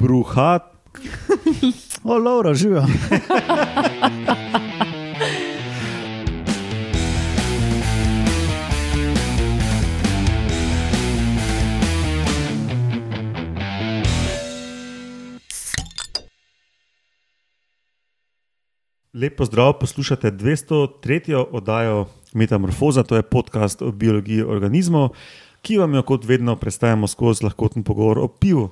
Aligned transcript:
bruhat. 0.00 0.62
O, 2.04 2.18
Laura, 2.18 2.54
živijo. 2.54 2.82
Lepo 19.14 19.44
zdrav, 19.44 19.72
poslušate 19.80 20.30
203. 20.30 21.44
oddajo 21.50 22.06
Metamorfoza, 22.32 23.02
to 23.02 23.16
je 23.16 23.22
podcast 23.22 23.82
o 23.82 23.92
biologiji 23.92 24.42
organizmov, 24.42 25.08
ki 25.62 25.78
vam 25.78 25.94
jo 25.94 26.02
kot 26.02 26.24
vedno 26.24 26.56
predstavljamo 26.56 27.06
skozi 27.06 27.44
lahkoten 27.44 27.84
pogovor 27.84 28.18
o 28.18 28.28
pivu. 28.28 28.70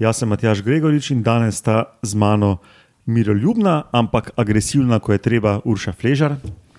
Jaz 0.00 0.16
sem 0.16 0.30
Matjaš 0.32 0.62
Gregorič 0.64 1.10
in 1.12 1.20
danes 1.20 1.58
sta 1.60 1.84
z 2.00 2.16
mano 2.16 2.56
miroljubna, 3.04 3.82
ampak 3.92 4.30
agresivna, 4.32 4.96
ko 4.96 5.12
je 5.12 5.20
treba, 5.20 5.58
Urša 5.64 5.92
Fležar 5.92 6.38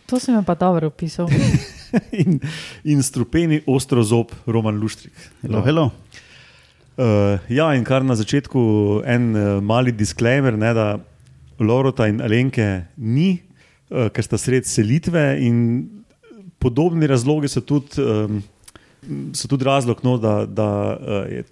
To 0.09 0.19
si 0.19 0.33
mi 0.33 0.41
pa 0.43 0.55
dobro 0.57 0.89
opisal. 0.89 1.29
in, 2.25 2.39
in 2.83 3.03
strupeni 3.03 3.61
ostro 3.69 4.03
zob 4.03 4.33
Roman 4.45 4.75
Luštrik. 4.75 5.13
Hello, 5.41 5.61
hello. 5.61 5.85
Uh, 6.97 7.37
ja, 7.47 7.69
in 7.77 7.85
kar 7.85 8.01
na 8.03 8.17
začetku 8.17 8.59
en 9.05 9.31
uh, 9.37 9.61
mali 9.61 9.93
disclaimer, 9.93 10.57
ne, 10.57 10.73
da 10.73 10.97
Lorota 11.61 12.09
in 12.09 12.19
Alenke 12.25 12.89
ni, 12.97 13.37
uh, 13.93 14.09
ker 14.09 14.25
sta 14.25 14.41
sred 14.41 14.65
selitve 14.65 15.37
in 15.45 15.61
podobni 16.59 17.05
razlogi 17.05 17.53
so 17.53 17.61
tudi, 17.61 18.01
um, 18.01 18.41
so 19.31 19.45
tudi 19.45 19.69
razlog, 19.69 20.01
no, 20.03 20.17
da, 20.17 20.41
da 20.49 20.69
uh, 20.97 21.23
je 21.29 21.45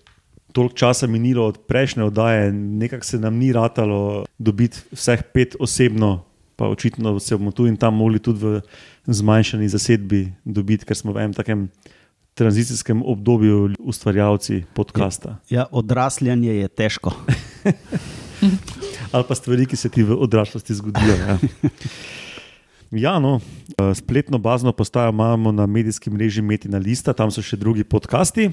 toliko 0.60 0.76
časa 0.76 1.08
minilo 1.08 1.46
od 1.48 1.58
prejšnje 1.68 2.04
oddaje, 2.04 2.52
nekako 2.52 3.06
se 3.06 3.20
nam 3.20 3.36
ni 3.40 3.54
ratalo 3.56 4.26
dobiti 4.38 4.84
vseh 4.92 5.24
pet 5.34 5.56
osebno. 5.60 6.26
Pa 6.56 6.68
očitno 6.68 7.20
se 7.20 7.38
bomo 7.38 7.52
tu 7.56 7.68
in 7.68 7.78
tam 7.80 7.96
mogli 7.96 8.20
tudi 8.20 8.44
v 8.44 8.62
zmanjšani 9.08 9.70
zasedbi 9.72 10.26
dobiti, 10.44 10.84
ker 10.84 10.98
smo 11.00 11.16
v 11.16 11.24
enem 11.24 11.34
takem 11.34 11.70
tranzicijskem 12.36 13.00
obdobju 13.06 13.80
ustvarjalci 13.80 14.66
podcasta. 14.76 15.38
Ja, 15.48 15.70
odrasljanje 15.72 16.52
je 16.52 16.68
težko. 16.68 17.16
Ali 19.16 19.24
pa 19.28 19.36
stvari, 19.36 19.64
ki 19.64 19.80
se 19.80 19.90
ti 19.90 20.04
v 20.04 20.20
odraslosti 20.20 20.76
zgodijo. 20.76 21.16
Ja, 21.16 21.38
ja 22.92 23.16
no, 23.24 23.40
spletno 23.96 24.38
bazno 24.38 24.76
postajo 24.76 25.16
imamo 25.16 25.56
na 25.56 25.66
medijskem 25.66 26.14
mreži 26.14 26.42
Metina 26.42 26.78
Lista, 26.84 27.16
tam 27.16 27.32
so 27.32 27.40
še 27.40 27.56
drugi 27.56 27.88
podcasti. 27.88 28.52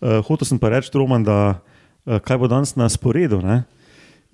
Uh, 0.00 0.20
hotel 0.26 0.48
sem 0.48 0.60
pa 0.60 0.70
reči, 0.72 0.92
Roman, 0.94 1.24
da 1.24 1.38
uh, 1.56 2.18
kaj 2.20 2.38
bo 2.38 2.50
danes 2.50 2.76
na 2.76 2.88
sporedu. 2.92 3.40
Ne? 3.44 3.64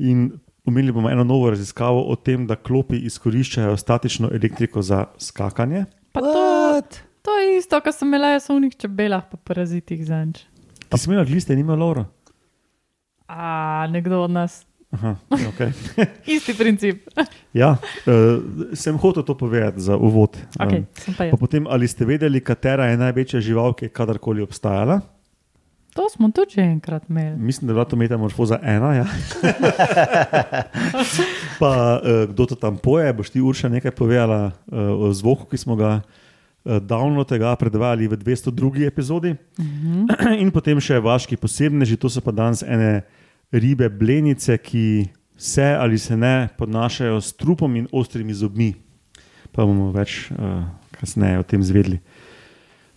In 0.03 0.33
Umeli 0.65 0.93
bomo 0.93 1.11
eno 1.11 1.25
novo 1.25 1.51
raziskavo 1.51 2.05
o 2.07 2.15
tem, 2.17 2.47
da 2.47 2.55
klopi 2.55 3.01
izkoriščajo 3.09 3.77
statično 3.77 4.31
elektriko 4.31 4.83
za 4.83 5.05
skakanje. 5.19 5.85
Pa 6.13 6.21
to, 6.21 6.99
to 7.23 7.39
je 7.39 7.57
isto, 7.59 7.81
kar 7.83 7.95
sem 7.95 8.09
imela 8.09 8.31
jaz 8.37 8.47
v 8.47 8.61
unih 8.61 8.77
čebelah, 8.79 9.25
pa 9.31 9.41
parazitih 9.43 10.05
zanč. 10.07 10.45
Ti 10.87 11.01
si 11.01 11.11
imel 11.11 11.25
gliste, 11.27 11.57
nima 11.59 11.75
Laura. 11.75 12.05
A 13.27 13.89
nekdo 13.91 14.23
od 14.23 14.31
nas. 14.31 14.63
Aha, 14.93 15.17
okay. 15.49 15.73
Isti 16.37 16.55
princip. 16.55 17.09
ja, 17.63 17.75
uh, 18.07 18.71
sem 18.77 18.99
hotel 19.01 19.25
to 19.27 19.35
povedati 19.35 19.81
za 19.81 19.97
uvod. 19.97 20.37
Okay, 20.61 20.85
um, 21.09 21.17
pa 21.17 21.37
potem, 21.41 21.67
ali 21.67 21.89
ste 21.89 22.07
vedeli, 22.07 22.45
katera 22.45 22.87
je 22.93 23.01
največja 23.01 23.41
žival, 23.41 23.75
ki 23.75 23.89
je 23.89 23.95
kadarkoli 23.97 24.45
obstajala? 24.45 25.01
To 25.93 26.09
smo 26.09 26.31
tudi 26.33 26.57
že 26.57 26.61
enkrat 26.61 27.05
imeli. 27.09 27.37
Mislim, 27.37 27.67
da 27.67 27.73
je 27.73 27.75
bila 27.75 27.85
to 27.85 27.97
metamorfoza 27.97 28.59
ena. 28.63 28.95
Ja. 28.95 29.07
pa 31.61 32.01
uh, 32.01 32.31
kdo 32.31 32.47
to 32.47 32.55
tam 32.55 32.79
poje, 32.81 33.13
boš 33.13 33.31
ti 33.31 33.41
Urša 33.41 33.69
nekaj 33.69 33.91
povedala 33.91 34.47
uh, 34.47 34.79
o 35.05 35.13
zvoku, 35.13 35.45
ki 35.45 35.61
smo 35.61 35.77
ga 35.77 36.01
uh, 36.01 36.81
davno 36.81 37.25
tega 37.29 37.53
predvajali 37.57 38.09
v 38.09 38.17
202. 38.17 38.87
epizodi. 38.87 39.37
Uh 39.59 39.65
-huh. 39.65 40.41
In 40.41 40.51
potem 40.51 40.81
še 40.81 41.01
vaški 41.01 41.37
posebneži, 41.37 41.97
to 41.97 42.09
so 42.09 42.21
pa 42.21 42.33
danes 42.33 42.63
ene 42.63 43.03
ribe 43.53 43.89
blenice, 43.89 44.59
ki 44.59 45.09
se 45.37 45.77
ali 45.81 45.99
se 45.99 46.17
ne 46.17 46.49
podnašajo 46.59 47.21
s 47.21 47.33
trupom 47.33 47.77
in 47.77 47.89
ostrimi 47.93 48.35
zobmi. 48.35 48.75
Pa 49.53 49.67
bomo 49.67 49.93
več 49.93 50.31
uh, 50.31 50.65
kasneje 50.91 51.39
o 51.39 51.43
tem 51.43 51.63
zvedeli. 51.63 52.01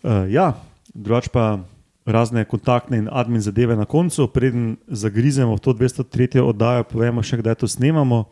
Uh, 0.03 0.31
ja, 0.31 0.53
drugač 0.93 1.27
pa 1.27 1.59
razne 2.05 2.45
kontaktne 2.45 2.97
in 2.97 3.09
admin 3.11 3.41
zadeve 3.41 3.75
na 3.75 3.85
koncu, 3.85 4.27
preden 4.27 4.77
zagrizemo 4.87 5.55
v 5.55 5.59
to 5.59 5.73
203. 5.73 6.39
oddajo, 6.39 6.83
povemo 6.83 7.23
še, 7.23 7.37
kdaj 7.41 7.55
to 7.55 7.67
snemamo. 7.67 8.23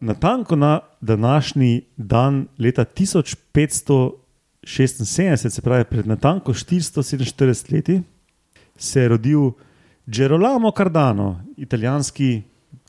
Na 0.00 0.14
tanko 0.14 0.56
na 0.56 0.80
današnji 1.00 1.82
dan, 1.96 2.46
leta 2.58 2.84
1576, 2.84 5.50
se 5.50 5.62
pravi 5.62 5.84
pred 5.84 6.06
natanko 6.06 6.52
447 6.52 7.72
leti, 7.72 8.02
se 8.76 9.00
je 9.00 9.08
rodil 9.08 9.50
Gerolamo 10.06 10.70
Cardano, 10.70 11.40
italijanski 11.56 12.42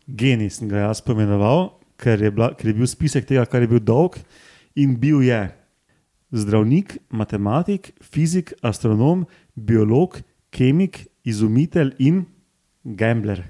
genij, 0.08 0.50
sem 0.50 0.70
ga 0.70 0.78
jaz 0.78 1.02
pomenoval, 1.02 1.74
ker 1.98 2.22
je, 2.22 2.32
bila, 2.32 2.54
ker 2.56 2.68
je 2.70 2.74
bil 2.74 2.88
spisek 2.88 3.26
tega, 3.28 3.46
kar 3.46 3.62
je 3.62 3.68
bil 3.68 3.80
dolg 3.80 4.18
in 4.76 5.00
bil 5.00 5.22
je 5.26 5.52
zdravnik, 6.32 6.98
matematik, 7.10 7.92
fizik, 8.04 8.54
astronom, 8.62 9.26
biolog, 9.58 10.20
kemik, 10.54 11.04
izumitelj 11.28 11.96
in 12.00 12.24
gambler. 12.84 13.44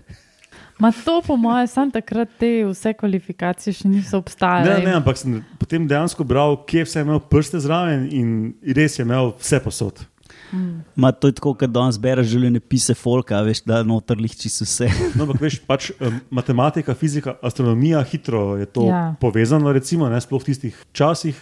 Ma 0.77 0.91
to, 0.93 1.21
po 1.25 1.35
mojem, 1.37 1.67
sem 1.67 1.91
takrat 1.91 2.29
te 2.37 2.49
vse 2.67 2.93
kvalifikacije 2.97 3.79
še 3.79 3.89
niso 3.89 4.19
obstajale. 4.21 4.77
Ne, 4.77 4.85
ne, 4.85 4.97
ampak 4.99 5.17
sem 5.17 5.39
potem 5.57 5.87
dejansko 5.89 6.25
bral, 6.27 6.59
kje 6.69 6.85
vse 6.85 7.01
je 7.01 7.07
imel 7.07 7.21
prste 7.31 7.61
zraven 7.63 8.05
in 8.13 8.35
res 8.77 8.99
je 8.99 9.05
imel 9.05 9.33
vse 9.41 9.59
posod. 9.65 10.03
Hmm. 10.51 10.83
Ma 10.95 11.09
to 11.11 11.27
je 11.27 11.35
tako, 11.39 11.55
kot 11.59 11.71
da 11.73 11.87
zbereš 11.91 12.29
življenje 12.31 12.61
pise 12.61 12.93
folka, 12.95 13.39
veš, 13.43 13.63
da 13.67 13.81
noter 13.83 14.21
lihči 14.21 14.51
vse. 14.53 14.87
no, 15.17 15.25
ampak 15.25 15.41
veš, 15.47 15.57
pač 15.67 15.89
matematika, 16.29 16.95
fizika, 16.95 17.35
astronomija, 17.43 18.03
hitro 18.07 18.53
je 18.61 18.69
to 18.69 18.85
ja. 18.87 19.01
povezano, 19.19 19.73
recimo, 19.75 20.07
ne, 20.13 20.21
sploh 20.23 20.45
v 20.45 20.51
tistih 20.51 20.77
časih 20.95 21.41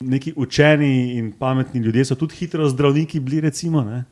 neki 0.00 0.32
učeni 0.36 1.18
in 1.18 1.32
pametni 1.32 1.80
ljudje 1.80 2.04
so 2.04 2.14
tudi 2.14 2.34
hitro 2.34 2.68
zdravniki 2.68 3.20
bili. 3.20 3.40
Recimo, 3.40 4.02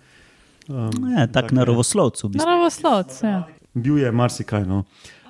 um, 0.69 0.91
ja, 1.19 1.27
tak 1.27 1.53
naravoslovci. 1.53 2.27
V 2.27 2.31
naravoslovci. 2.37 3.27
Ja. 3.27 3.47
Bil 3.75 3.99
je 3.99 4.13
marsikaj. 4.13 4.67
No. 4.67 4.85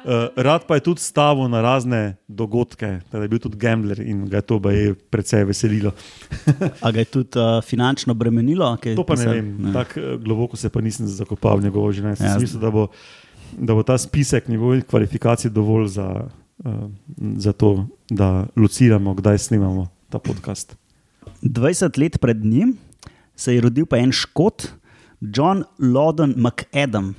Uh, 0.05 0.13
rad 0.37 0.67
pa 0.67 0.75
je 0.75 0.81
tudi 0.81 1.01
stavil 1.01 1.49
na 1.49 1.61
razne 1.63 2.17
dogodke, 2.29 3.01
da 3.13 3.19
je 3.19 3.29
bil 3.29 3.39
tudi 3.39 3.57
gambler 3.57 4.01
in 4.01 4.29
ga 4.29 4.37
je 4.37 4.43
to 4.43 4.61
precej 5.11 5.45
veselilo. 5.45 5.91
A 6.85 6.91
ga 6.91 6.99
je 6.99 7.05
tudi 7.05 7.39
uh, 7.39 7.63
finančno 7.65 8.15
bremenilo? 8.15 8.77
To 8.97 9.05
pa 9.05 9.15
ne 9.15 9.27
vem, 9.27 9.57
ne. 9.59 9.73
tako 9.73 10.01
uh, 10.01 10.21
globoko 10.23 10.57
se 10.57 10.69
pa 10.69 10.81
nisem 10.81 11.07
zakopal 11.07 11.59
v 11.59 11.63
njegovo 11.63 11.93
življenje. 11.93 12.25
Ja, 12.25 12.39
mislim, 12.39 12.61
da 12.61 12.71
bo, 12.71 12.87
da 13.59 13.75
bo 13.75 13.83
ta 13.83 13.99
spisek 13.99 14.49
njegovih 14.49 14.87
kvalifikacij 14.87 15.51
dovolj 15.51 15.87
za, 15.87 16.09
uh, 16.65 16.73
za 17.37 17.53
to, 17.53 17.87
da 18.11 18.47
luciramo, 18.57 19.15
kdaj 19.15 19.39
snimamo 19.39 19.98
ta 20.09 20.19
podcast. 20.19 20.77
20 21.43 21.99
let 22.01 22.21
pred 22.21 22.45
njim 22.45 22.77
se 23.37 23.55
je 23.55 23.61
rodil 23.61 23.87
pa 23.87 24.01
en 24.01 24.13
škot, 24.13 24.73
John 25.21 25.65
Loden 25.79 26.35
McAdam. 26.37 27.15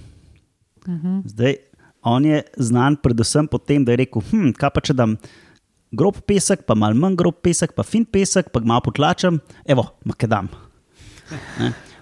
Uh 0.85 0.93
mhm. 0.93 1.07
-huh. 1.07 1.27
Zdaj, 1.27 1.55
on 2.01 2.25
je 2.25 2.43
znan 2.57 2.95
predvsem 2.95 3.47
po 3.47 3.57
tem, 3.57 3.85
da 3.85 3.91
je 3.91 3.97
rekel: 3.97 4.21
hm, 4.31 4.51
kaj 4.51 4.69
pa 4.73 4.81
če 4.81 4.93
dam 4.93 5.17
grob 5.91 6.15
pesek, 6.25 6.65
pa 6.65 6.75
malo 6.75 6.95
manj 6.95 7.15
grob 7.15 7.35
pesek, 7.41 7.73
pa 7.75 7.83
fin 7.83 8.05
pesek, 8.05 8.51
pa 8.51 8.59
malo 8.59 8.81
potlačem, 8.81 9.39
evo, 9.65 9.85
McAdam. 10.05 10.47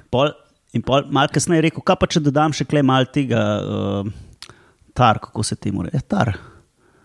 Pol, 0.10 0.32
in 0.74 0.82
pol, 0.82 1.04
malo 1.12 1.28
kasneje 1.34 1.58
je 1.58 1.62
rekel: 1.62 1.82
kaj 1.82 1.96
pa 2.00 2.08
če 2.08 2.20
dodam 2.20 2.54
še 2.54 2.66
klej 2.66 2.84
mal 2.84 3.06
tega, 3.06 3.60
uh, 3.60 4.12
tar, 4.94 5.20
kako 5.20 5.44
se 5.44 5.56
temu 5.56 5.84
reče, 5.84 6.02
tar. 6.08 6.38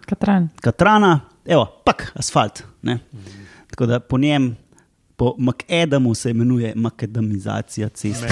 Katran. 0.06 0.48
Katrana, 0.60 1.20
evo, 1.44 1.66
pak, 1.84 2.12
asfalt. 2.14 2.64
Uh 2.82 2.90
-huh. 2.90 3.41
Tako 3.72 3.86
da 3.86 4.00
po 4.00 4.18
njem, 4.18 4.56
po 5.16 5.34
McAdamu 5.38 6.14
se 6.14 6.30
imenuje 6.30 6.72
makadamizacija 6.76 7.88
ceste. 7.88 8.28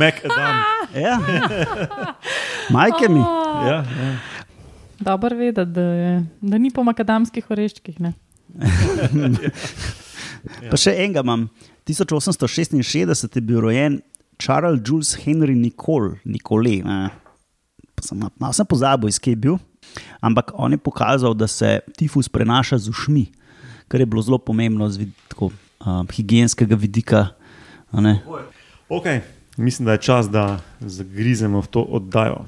McAdam. 0.00 0.56
ja. 1.02 1.20
Majke 2.70 3.08
mi. 3.08 3.20
Ja, 3.20 3.74
ja. 3.74 3.84
Dobro 5.00 5.36
vedeti, 5.36 5.70
da, 5.70 6.20
da 6.40 6.58
ni 6.58 6.70
po 6.70 6.84
makadamskih 6.84 7.50
oreščkih. 7.50 7.96
pa 10.70 10.76
še 10.76 10.92
enega 10.92 11.24
imam. 11.24 11.48
1866 11.88 13.24
je 13.34 13.40
bil 13.40 13.60
rojen 13.64 14.02
Charles 14.38 14.80
Jules 14.84 15.16
Henry 15.24 15.56
Nicole, 15.56 16.18
Nicole. 16.24 16.76
Sem, 18.04 18.20
malo 18.20 18.52
sem 18.52 18.68
pozabil, 18.68 19.08
iz 19.08 19.18
kje 19.18 19.32
je 19.32 19.40
bil. 19.48 19.56
Ampak 20.20 20.52
on 20.54 20.76
je 20.76 20.78
pokazal, 20.78 21.34
da 21.34 21.48
se 21.48 21.80
tifus 21.96 22.28
prenaša 22.28 22.78
z 22.84 22.92
ušmi 22.92 23.24
kar 23.94 24.00
je 24.00 24.06
bilo 24.06 24.22
zelo 24.22 24.38
pomembno 24.38 24.88
z 24.90 24.96
vidiko, 24.96 25.50
um, 25.86 26.08
higijenskega 26.10 26.74
vidika. 26.74 27.28
Ok, 28.88 29.04
mislim, 29.56 29.86
da 29.86 29.92
je 29.92 30.00
čas, 30.02 30.30
da 30.30 30.58
zagrizemo 30.80 31.60
v 31.62 31.66
to 31.66 31.82
oddajo. 31.82 32.40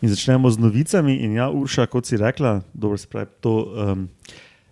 In 0.00 0.08
začnemo 0.08 0.50
z 0.50 0.58
novicami. 0.58 1.18
In 1.28 1.36
ja, 1.36 1.50
Urša, 1.50 1.86
kot 1.92 2.08
si 2.08 2.16
rekla, 2.16 2.62
dobro 2.72 2.96
se 2.96 3.04
pravi, 3.06 3.28
to 3.40 3.68
um, 3.68 4.08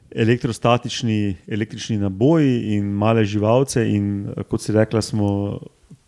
elektrostatični, 0.09 1.37
električni 1.49 1.99
naboji 1.99 2.81
in 2.81 2.89
male 2.89 3.25
živalce. 3.29 3.85
In 3.93 4.33
kot 4.49 4.65
si 4.65 4.73
rekla, 4.73 5.05
smo 5.05 5.61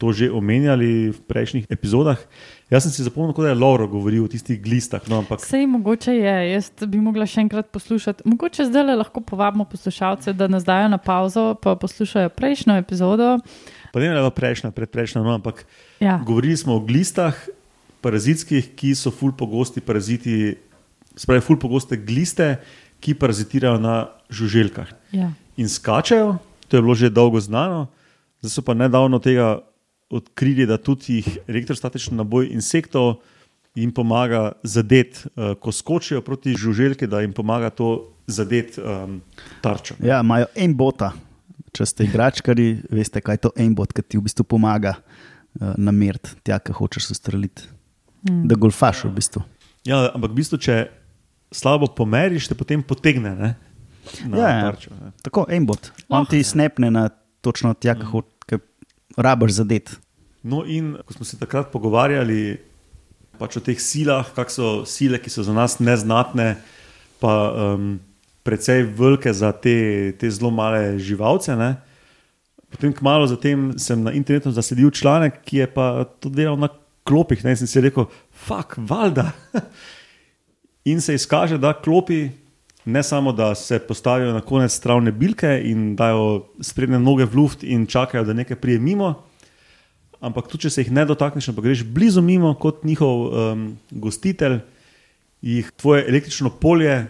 to 0.02 0.10
že 0.10 0.26
omenjali 0.34 1.14
v 1.14 1.18
prejšnjih 1.30 1.70
epizodah. 1.70 2.18
Jaz 2.66 2.82
sem 2.88 2.90
si 2.90 3.06
zapomnil, 3.06 3.30
da 3.30 3.54
je 3.54 3.60
Lauro 3.62 3.86
govoril 3.86 4.26
o 4.26 4.30
tistih 4.32 4.58
glistah. 4.58 4.98
No, 5.06 5.22
ampak 5.22 5.38
Sej 5.46 5.68
mogoče 5.70 6.10
je, 6.18 6.34
jaz 6.56 6.72
bi 6.90 6.98
mogla 6.98 7.22
še 7.28 7.44
enkrat 7.46 7.70
poslušati. 7.70 8.26
Mogoče 8.26 8.66
zdaj 8.66 8.82
le 8.90 8.96
lahko 8.98 9.22
povabimo 9.22 9.62
poslušalce, 9.70 10.34
da 10.34 10.50
nas 10.50 10.66
dajo 10.66 10.90
na 10.90 10.98
pauzo, 10.98 11.54
pa 11.54 11.76
poslušajo 11.78 12.34
prejšnjo 12.34 12.80
epizodo. 12.82 13.38
pa 13.92 14.00
ne 14.00 14.08
vem, 14.08 14.16
ali 14.18 14.26
je 14.26 14.34
prejšnja, 14.34 14.70
predprejšnja, 14.74 15.22
no, 15.22 15.36
ampak 15.38 15.62
Ja, 16.02 16.18
govorili 16.26 16.56
smo 16.56 16.74
o 16.74 16.82
glistah, 16.82 17.36
parazitskih, 18.02 18.72
ki 18.74 18.96
so 18.98 19.12
ful 19.14 19.30
pogosti 19.36 19.78
paraziti, 19.84 20.56
spravi 21.14 21.44
ful 21.44 21.60
pogoste 21.60 21.94
gliste, 21.94 22.56
ki 22.98 23.14
parazitirajo 23.14 23.78
na 23.78 24.08
žuželkah. 24.32 24.90
ja. 25.12 25.30
in 25.60 25.68
skačejo, 25.68 26.40
to 26.66 26.76
je 26.76 26.82
bilo 26.82 26.94
že 26.96 27.12
dolgo 27.12 27.36
znano, 27.38 27.86
zdaj 28.40 28.50
so 28.50 28.62
pa 28.64 28.74
nedavno 28.74 29.20
tega 29.20 29.60
odkrili, 30.12 30.66
da 30.68 30.76
tudi 30.78 31.20
jih 31.20 31.28
elektrostatični 31.48 32.16
naboj 32.20 32.50
insektov 32.52 33.16
jim 33.74 33.92
pomaga 33.92 34.52
zadeti, 34.62 35.24
uh, 35.36 35.54
ko 35.60 35.72
skočijo 35.72 36.20
proti 36.20 36.54
žuželki, 36.58 37.06
da 37.06 37.20
jim 37.20 37.32
pomaga 37.32 37.70
to 37.70 38.12
zadeti 38.26 38.80
um, 38.80 39.20
tarčo. 39.60 39.94
Ja, 40.04 40.20
imajo 40.20 40.46
en 40.54 40.76
bota. 40.76 41.12
Če 41.72 41.86
ste 41.88 42.04
igračkari, 42.04 42.82
veste, 42.92 43.22
kaj 43.24 43.38
je 43.38 43.42
to 43.46 43.50
en 43.56 43.72
bot, 43.74 43.92
ki 43.96 44.04
ti 44.04 44.20
v 44.20 44.26
bistvu 44.26 44.44
pomaga 44.44 44.98
uh, 44.98 45.72
nameriti 45.80 46.36
tja, 46.44 46.60
ki 46.60 46.76
hočeš 46.76 47.14
ustreliti. 47.16 47.64
Mm. 48.28 48.44
Da 48.50 48.58
golfaš 48.60 49.06
v 49.08 49.14
bistvu. 49.16 49.42
Ja, 49.88 50.04
ampak 50.12 50.34
v 50.34 50.42
bistvu, 50.42 50.60
če 50.60 50.76
slabo 51.52 51.88
pomeriš, 51.96 52.50
te 52.50 52.56
potem 52.58 52.84
potegne 52.84 53.32
ne, 53.34 53.54
na 54.28 54.36
Ja, 54.36 54.52
ja. 54.52 54.60
tarčo. 54.68 54.92
Ne. 55.00 55.14
Tako, 55.24 55.46
en 55.48 55.66
bot. 55.66 55.90
On 56.12 56.28
ti 56.28 56.42
snepne 56.44 56.92
na 56.92 57.08
točno 57.42 57.72
tja, 57.74 57.96
ki 57.98 58.06
hočeš, 58.12 58.31
rabaš 59.16 59.58
zadet. 59.60 59.94
No, 60.42 60.64
in 60.66 60.96
ko 61.06 61.14
smo 61.14 61.24
se 61.24 61.38
takrat 61.38 61.70
pogovarjali 61.72 62.58
pač 63.38 63.56
o 63.58 63.62
teh 63.64 63.78
silah, 63.80 64.26
kakšne 64.34 64.54
so 64.54 64.70
sile, 64.86 65.18
ki 65.18 65.30
so 65.32 65.44
za 65.46 65.54
nas 65.54 65.78
neznatne, 65.82 66.56
pa 67.22 67.32
um, 67.74 67.96
precej 68.46 68.84
velike 68.98 69.32
za 69.34 69.52
te, 69.54 70.12
te 70.18 70.30
zelo 70.30 70.50
male 70.54 70.98
živalce. 71.02 71.54
Ne? 71.58 71.76
Potem, 72.72 72.92
kmalo 72.94 73.26
zatem, 73.30 73.72
sem 73.78 74.02
na 74.02 74.14
internetu 74.16 74.52
zasledil 74.54 74.90
članek, 74.94 75.42
ki 75.46 75.62
je 75.62 75.66
pa 75.70 76.04
to 76.20 76.32
delal 76.32 76.58
na 76.58 76.70
klopih. 77.06 77.42
Ne? 77.44 77.54
In 77.54 77.62
sem 77.62 77.70
si 77.70 77.82
rekel, 77.82 78.08
fuck, 78.30 78.78
valjda. 78.78 79.30
In 80.90 81.02
se 81.02 81.14
izkaže, 81.14 81.60
da 81.62 81.74
klopi 81.78 82.32
ne 82.84 83.02
samo, 83.02 83.32
da 83.32 83.54
se 83.54 83.78
postavijo 83.78 84.32
na 84.32 84.40
konec 84.40 84.78
travne 84.80 85.12
bilke 85.12 85.60
in 85.64 85.96
dajo 85.96 86.46
sprednje 86.60 86.98
noge 86.98 87.24
v 87.24 87.36
luft 87.36 87.62
in 87.62 87.86
čakajo, 87.86 88.24
da 88.24 88.32
nekaj 88.32 88.56
prije 88.56 88.78
mimo, 88.78 89.14
ampak 90.20 90.48
tudi 90.48 90.66
če 90.66 90.70
se 90.70 90.84
jih 90.84 90.92
ne 90.92 91.04
dotakneš, 91.06 91.48
ampak 91.48 91.64
greš 91.64 91.84
blizu 91.84 92.22
mimo 92.22 92.54
kot 92.54 92.84
njihov 92.84 93.26
um, 93.26 93.66
gostitelj, 93.90 94.60
jih 95.42 95.70
tvoje 95.76 96.06
električno 96.08 96.50
polje 96.50 97.06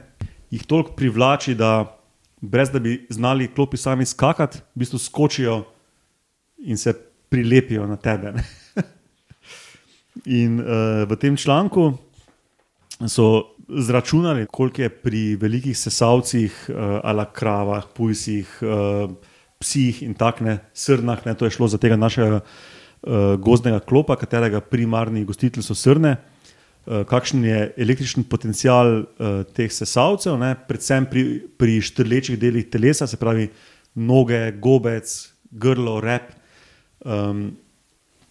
jih 0.52 0.64
toliko 0.68 0.92
privlači, 0.92 1.54
da 1.54 1.98
brez 2.40 2.70
da 2.70 2.78
bi 2.78 3.06
znali 3.10 3.48
klopi 3.54 3.76
sami 3.76 4.06
skakati, 4.06 4.58
v 4.58 4.84
bistvu 4.84 4.98
skočijo 4.98 5.64
in 6.58 6.76
se 6.76 6.92
prilepijo 7.28 7.86
na 7.86 7.96
tebe. 7.96 8.32
in 10.26 10.60
uh, 10.60 11.08
v 11.08 11.16
tem 11.16 11.36
članku 11.36 11.92
so 13.08 13.51
zračunali, 13.78 14.46
koliko 14.46 14.82
je 14.82 14.88
pri 14.88 15.22
velikih 15.40 15.78
sesalcih, 15.78 16.52
uh, 16.68 17.00
ala 17.04 17.24
kravah, 17.32 17.86
pujsih, 17.94 18.58
uh, 18.62 19.12
psih 19.62 20.02
in 20.02 20.14
tako 20.18 20.44
ne, 20.44 20.58
srnah, 20.74 21.22
ne, 21.26 21.34
to 21.38 21.46
je 21.46 21.54
šlo 21.56 21.68
za 21.68 21.78
tega 21.78 21.96
našega 21.96 22.40
uh, 22.40 23.34
gozdnega 23.38 23.80
klopa, 23.80 24.16
katerega 24.16 24.60
primarni 24.60 25.24
gostitelji 25.24 25.66
so 25.66 25.74
srne. 25.78 26.16
Uh, 26.82 27.04
kakšen 27.06 27.44
je 27.46 27.58
električni 27.78 28.24
potencial 28.26 29.02
uh, 29.02 29.42
teh 29.54 29.70
sesalcev, 29.72 30.38
ne, 30.40 30.54
predvsem 30.68 31.06
pri, 31.10 31.24
pri 31.58 31.80
štrlečih 31.80 32.38
delih 32.38 32.66
telesa, 32.70 33.06
se 33.06 33.20
pravi 33.20 33.48
noge, 33.94 34.48
gobec, 34.58 35.10
grlo, 35.50 36.00
rep. 36.02 36.32
Um, 37.04 37.52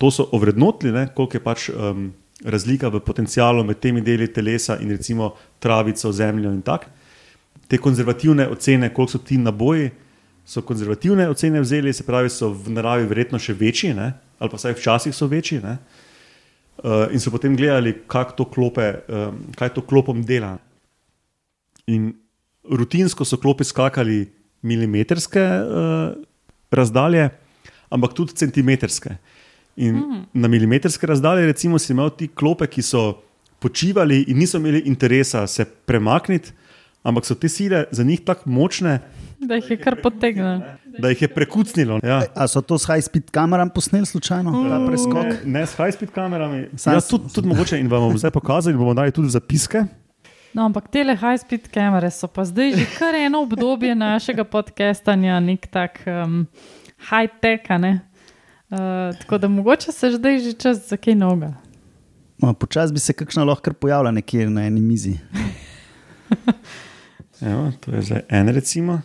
to 0.02 0.10
so 0.12 0.26
ovrednotili, 0.34 0.92
ne, 0.92 1.08
koliko 1.16 1.38
je 1.38 1.44
pač 1.44 1.70
um, 1.70 2.10
razlika 2.46 2.90
v 2.90 3.00
potencialu 3.06 3.64
med 3.64 3.80
temi 3.80 4.02
deli 4.02 4.28
telesa 4.34 4.78
in 4.82 4.90
recimo 4.90 5.34
travico, 5.60 6.12
zemljo 6.12 6.52
in 6.52 6.62
tako. 6.62 6.90
Te 7.68 7.78
konzervativne 7.78 8.48
ocene, 8.52 8.90
koliko 8.94 9.12
so 9.12 9.20
ti 9.24 9.38
naboji, 9.38 9.92
so 10.46 10.62
konzervativne 10.62 11.30
ocene 11.30 11.62
vzeli, 11.62 11.94
se 11.94 12.04
pravi, 12.04 12.30
so 12.30 12.50
v 12.52 12.74
naravi 12.76 13.06
verjetno 13.08 13.40
še 13.40 13.54
večji, 13.56 13.94
ne, 13.96 14.12
ali 14.40 14.52
pa 14.52 14.60
vsaj 14.60 14.76
včasih 14.76 15.16
so 15.16 15.28
večji. 15.32 15.62
Ne. 15.64 15.78
Uh, 16.82 17.06
in 17.14 17.22
so 17.22 17.32
potem 17.32 17.56
gledali, 17.56 17.94
kako 18.10 18.36
to 18.38 18.48
klope, 18.50 18.88
um, 19.08 19.38
kaj 19.56 19.76
to 19.76 19.86
klopom 19.86 20.24
dela. 20.26 20.56
In 21.88 22.12
rutinsko 22.66 23.26
so 23.26 23.38
klopi 23.38 23.68
skakali 23.68 24.26
milimetrske 24.66 25.42
uh, 25.42 26.18
razdalje, 26.72 27.30
ampak 27.92 28.16
tudi 28.18 28.36
centimetrske. 28.42 29.16
In 29.76 29.96
mm. 29.96 30.24
na 30.34 30.48
milimetrske 30.48 31.08
razdalje, 31.08 31.46
recimo, 31.46 31.80
si 31.80 31.94
imel 31.94 32.10
ti 32.10 32.28
klope, 32.28 32.68
ki 32.68 32.82
so 32.82 33.22
počivali 33.60 34.26
in 34.28 34.38
niso 34.38 34.58
imeli 34.58 34.84
interesa 34.90 35.48
se 35.48 35.66
premakniti, 35.66 36.52
ampak 37.04 37.26
so 37.26 37.36
te 37.36 37.50
sile 37.50 37.86
za 37.92 38.04
njih 38.04 38.22
tako 38.26 38.50
močne, 38.50 39.00
Da 39.42 39.56
jih 39.56 39.72
je 39.72 39.78
kar 39.78 39.96
potegnil. 40.04 40.60
da 41.00 41.10
jih 41.10 41.22
je 41.22 41.28
prekucnilo. 41.28 42.00
Ja. 42.04 42.22
A 42.36 42.48
so 42.48 42.62
to 42.62 42.78
s 42.78 42.86
high-speed 42.86 43.32
kamerami 43.32 43.72
posneli 43.76 44.06
slučajno, 44.06 44.52
preskok? 44.88 45.24
Ne, 45.24 45.40
ne 45.46 45.66
s 45.66 45.74
high-speed 45.78 46.12
kamerami. 46.12 46.68
Sam 46.78 46.94
Ja, 46.94 47.02
tudi, 47.02 47.34
tudi 47.34 47.48
mogoče 47.48 47.80
in 47.80 47.90
vam 47.90 48.02
bom 48.02 48.18
zdaj 48.18 48.32
pokazal, 48.32 48.74
in 48.74 48.78
bomo 48.78 48.94
dali 48.94 49.12
tudi 49.12 49.30
zapiske. 49.30 49.86
No, 50.54 50.66
ampak 50.66 50.92
te 50.92 51.04
high-speed 51.04 51.72
kamere 51.74 52.12
so 52.12 52.28
pa 52.28 52.46
zdaj 52.46 52.76
že 52.76 52.86
kar 53.00 53.16
eno 53.16 53.42
obdobje 53.42 53.96
našega 53.96 54.44
podcastanja, 54.44 55.40
nek 55.40 55.68
tak 55.72 56.04
um, 56.06 56.46
high-tech. 57.10 57.66
Uh, 58.72 58.78
tako 59.20 59.38
da 59.38 59.48
mogoče 59.48 59.92
se 59.92 60.12
zdaj 60.12 60.40
že 60.40 60.54
čas 60.54 60.88
za 60.88 60.98
kaj 60.98 61.16
novega. 61.16 61.54
No, 62.38 62.54
Počasi 62.54 62.94
bi 62.94 63.00
se 63.00 63.14
kakšna 63.14 63.44
lahko 63.44 63.74
pojavila 63.74 64.12
nekje 64.12 64.50
na 64.50 64.66
eni 64.66 64.82
mizi. 64.82 65.18
Evo, 67.52 67.72
to 67.80 67.92
je 67.92 68.02
zdaj 68.02 68.22
en, 68.30 68.50
recimo. 68.50 69.02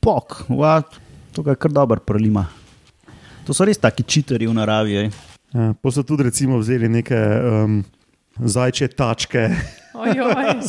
Pok, 0.00 0.44
va, 0.48 0.82
to 1.32 1.42
ga 1.42 1.52
je 1.52 1.56
kar 1.56 1.70
dobro 1.70 2.00
prelima. 2.00 2.46
To 3.46 3.54
so 3.54 3.66
res 3.68 3.78
taki 3.78 4.02
čitari 4.02 4.46
v 4.46 4.54
naravi. 4.54 4.96
ej. 4.96 5.10
Ja, 5.52 5.74
pa 5.82 5.90
so 5.90 6.02
tudi 6.02 6.22
recimo 6.22 6.58
vzeli 6.58 6.88
neke 6.88 7.16
um, 7.16 7.84
zajče 8.40 8.88
tačke. 8.88 9.48
Ojoj, 9.94 10.34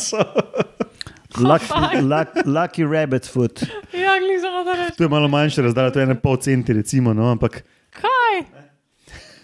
Lucky, 1.38 2.00
luck, 2.12 2.28
lucky 2.46 2.84
rabbit 2.84 3.26
foot. 3.26 3.62
ja, 3.92 4.18
glej 4.18 4.38
za 4.40 4.50
da 4.64 4.74
reči. 4.78 4.96
To 4.96 5.04
je 5.04 5.08
malo 5.08 5.28
manjše 5.28 5.62
razdalje, 5.62 5.92
to 5.92 5.98
je 5.98 6.04
ena 6.04 6.14
pol 6.14 6.36
centi, 6.36 6.72
recimo. 6.72 7.14
No, 7.14 7.30
ampak 7.32 7.64
Kaj? 7.94 8.36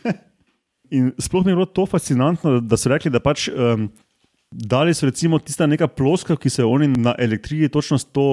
In 0.97 1.11
sploh 1.19 1.45
mi 1.47 1.53
je 1.53 1.59
bilo 1.59 1.67
to 1.67 1.87
fascinantno, 1.87 2.59
da 2.61 2.79
so 2.79 2.91
rekli, 2.91 3.13
da 3.15 3.23
pač 3.23 3.49
um, 3.51 3.89
dali 4.51 4.95
so 4.95 5.07
recimo 5.07 5.39
tista 5.39 5.69
neka 5.71 5.91
ploska, 5.95 6.37
ki 6.37 6.51
so 6.51 6.65
jo 6.65 6.73
oni 6.75 6.91
na 6.91 7.15
elektriki 7.19 7.71
točno 7.71 7.99
s 7.99 8.09
to 8.11 8.27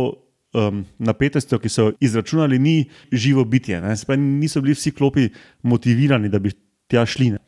um, 0.57 0.83
napetostjo, 0.97 1.59
ki 1.61 1.69
so 1.69 1.89
jo 1.89 1.97
izračunali, 2.01 2.59
ni 2.59 2.77
živo 3.11 3.45
bitje. 3.45 3.81
ne. 3.81 3.93
Se 3.97 4.05
pravi, 4.09 4.21
niso 4.21 4.61
bili 4.61 4.77
vsi 4.77 4.91
klopi 4.91 5.29
motivirani, 5.61 6.29
da 6.33 6.41
bi 6.41 6.53
tja 6.89 7.05
šli. 7.05 7.31
Ne. 7.35 7.43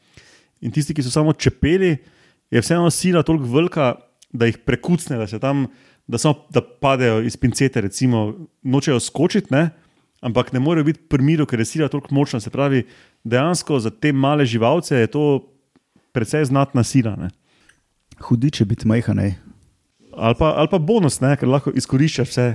In 0.61 0.75
tisti, 0.75 0.93
ki 0.93 1.05
so 1.05 1.13
samo 1.13 1.33
čepeli, 1.33 1.95
je 2.51 2.61
vseeno 2.61 2.89
sila 2.93 3.23
toliko 3.23 3.49
velika, 3.49 3.95
da 4.29 4.45
jih 4.45 4.59
prekucne, 4.61 5.17
da 5.17 5.25
se 5.27 5.39
tam, 5.41 5.65
da 6.09 6.17
samo 6.17 6.35
da 6.49 6.61
padejo 6.81 7.21
iz 7.21 7.37
pincete, 7.37 7.81
recimo, 7.81 8.33
nočejo 8.61 8.99
skočiti, 8.99 9.53
ne? 9.53 9.69
ampak 10.21 10.51
ne 10.53 10.59
morejo 10.59 10.83
biti 10.83 11.03
pri 11.07 11.23
miru, 11.23 11.45
ker 11.45 11.61
je 11.61 11.65
sila 11.65 11.87
toliko 11.87 12.15
močna. 12.15 12.39
Se 12.41 12.49
pravi, 12.49 12.81
dejansko 13.23 13.77
za 13.79 13.89
te 13.89 14.11
male 14.11 14.45
živalce 14.45 14.97
je 14.97 15.07
to 15.07 15.25
precej 16.11 16.45
znatna 16.49 16.83
sila. 16.83 17.13
Ne? 17.15 17.29
Hudiče 18.25 18.65
biti 18.65 18.87
majhen. 18.87 19.19
ej. 19.19 19.35
Ali 20.17 20.35
pa, 20.39 20.53
ali 20.57 20.67
pa 20.71 20.79
bonus, 20.79 21.21
ne? 21.21 21.35
ker 21.37 21.47
lahko 21.47 21.71
izkoriščaš 21.77 22.29
vse 22.33 22.47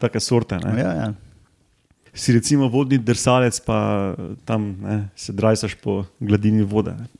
take 0.00 0.20
sorte. 0.20 0.60
Ne? 0.62 0.78
Ja, 0.80 0.92
ja. 0.92 1.12
Si 2.14 2.32
recimo 2.32 2.68
vodni 2.68 3.00
drsalec, 3.02 3.58
pa 3.66 4.14
tam 4.44 4.76
ne, 4.80 5.08
se 5.16 5.32
drajsaš 5.32 5.74
po 5.82 6.04
gladini 6.20 6.62
vode. 6.62 6.94
Ne? 6.94 7.10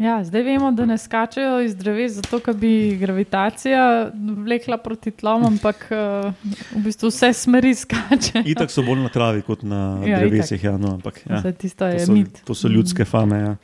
Ja, 0.00 0.24
zdaj 0.24 0.42
vemo, 0.42 0.70
da 0.72 0.86
ne 0.88 0.96
skačejo 0.98 1.58
iz 1.60 1.74
dreves, 1.76 2.14
zato 2.16 2.38
ker 2.40 2.54
bi 2.56 2.96
gravitacija 2.96 4.10
vlekla 4.46 4.78
proti 4.80 5.10
tlom, 5.12 5.44
ampak 5.44 5.82
uh, 5.92 6.30
v 6.72 6.80
bistvu 6.86 7.10
vse 7.12 7.28
smeri 7.36 7.74
skače. 7.76 8.40
Itak 8.48 8.72
so 8.72 8.80
bolj 8.86 9.02
na 9.02 9.10
travi 9.12 9.44
kot 9.44 9.60
na 9.60 10.00
Ja, 10.08 10.22
drevesih. 10.22 10.64
Ja, 10.64 10.78
no, 10.80 10.94
ampak, 10.96 11.20
ja. 11.26 11.42
Vse 11.42 11.52
tisto 11.52 11.84
To 11.84 11.92
je 11.92 12.06
so, 12.06 12.16
mit. 12.16 12.40
to 12.48 12.56
so 12.56 12.72
ljudske 12.72 13.04
fame. 13.04 13.42
Ja. 13.44 13.54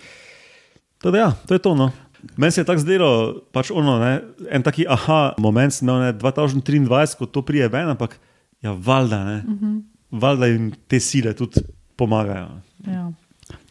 Teda, 1.01 1.25
ja, 1.25 1.33
to 1.49 1.57
je 1.57 1.65
to. 1.65 1.73
No. 1.75 1.89
Meni 2.37 2.53
se 2.53 2.61
je 2.61 2.69
tako 2.69 2.85
zdelo, 2.85 3.11
pač 3.57 3.73
ono, 3.73 3.97
ne, 4.05 4.21
en 4.53 4.63
taki 4.67 4.85
aha 4.85 5.39
moment, 5.41 5.81
imel 5.81 6.05
ne, 6.05 6.15
2023, 6.21 7.17
ko 7.17 7.33
to 7.33 7.47
prije 7.49 7.73
ven, 7.73 7.97
ampak 7.97 8.21
ja, 8.61 8.77
valjda, 8.77 9.25
ne, 9.25 9.45
uh 9.49 9.61
-huh. 9.63 9.83
valjda 10.11 10.47
jim 10.53 10.73
te 10.89 11.01
sile 11.01 11.33
tudi 11.33 11.65
pomagajo. 11.97 12.61
Ja. 12.85 13.13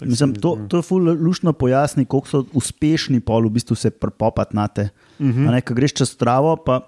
Mislim, 0.02 0.34
to, 0.34 0.56
zdi. 0.56 0.68
to 0.68 0.78
je 0.78 0.84
ful 0.84 1.00
lušno 1.18 1.54
pojasni, 1.54 2.06
koliko 2.06 2.28
so 2.28 2.46
uspešni 2.54 3.20
pol 3.20 3.42
v 3.42 3.50
bistvu 3.52 3.76
se 3.76 3.90
prepopati 3.90 4.56
na 4.56 4.68
te. 4.68 4.90
Uh 5.20 5.26
Mhm. 5.26 5.46
-huh. 5.46 5.62
Ko 5.62 5.74
greš 5.74 5.94
čez 5.94 6.16
travo, 6.16 6.56
pa 6.58 6.82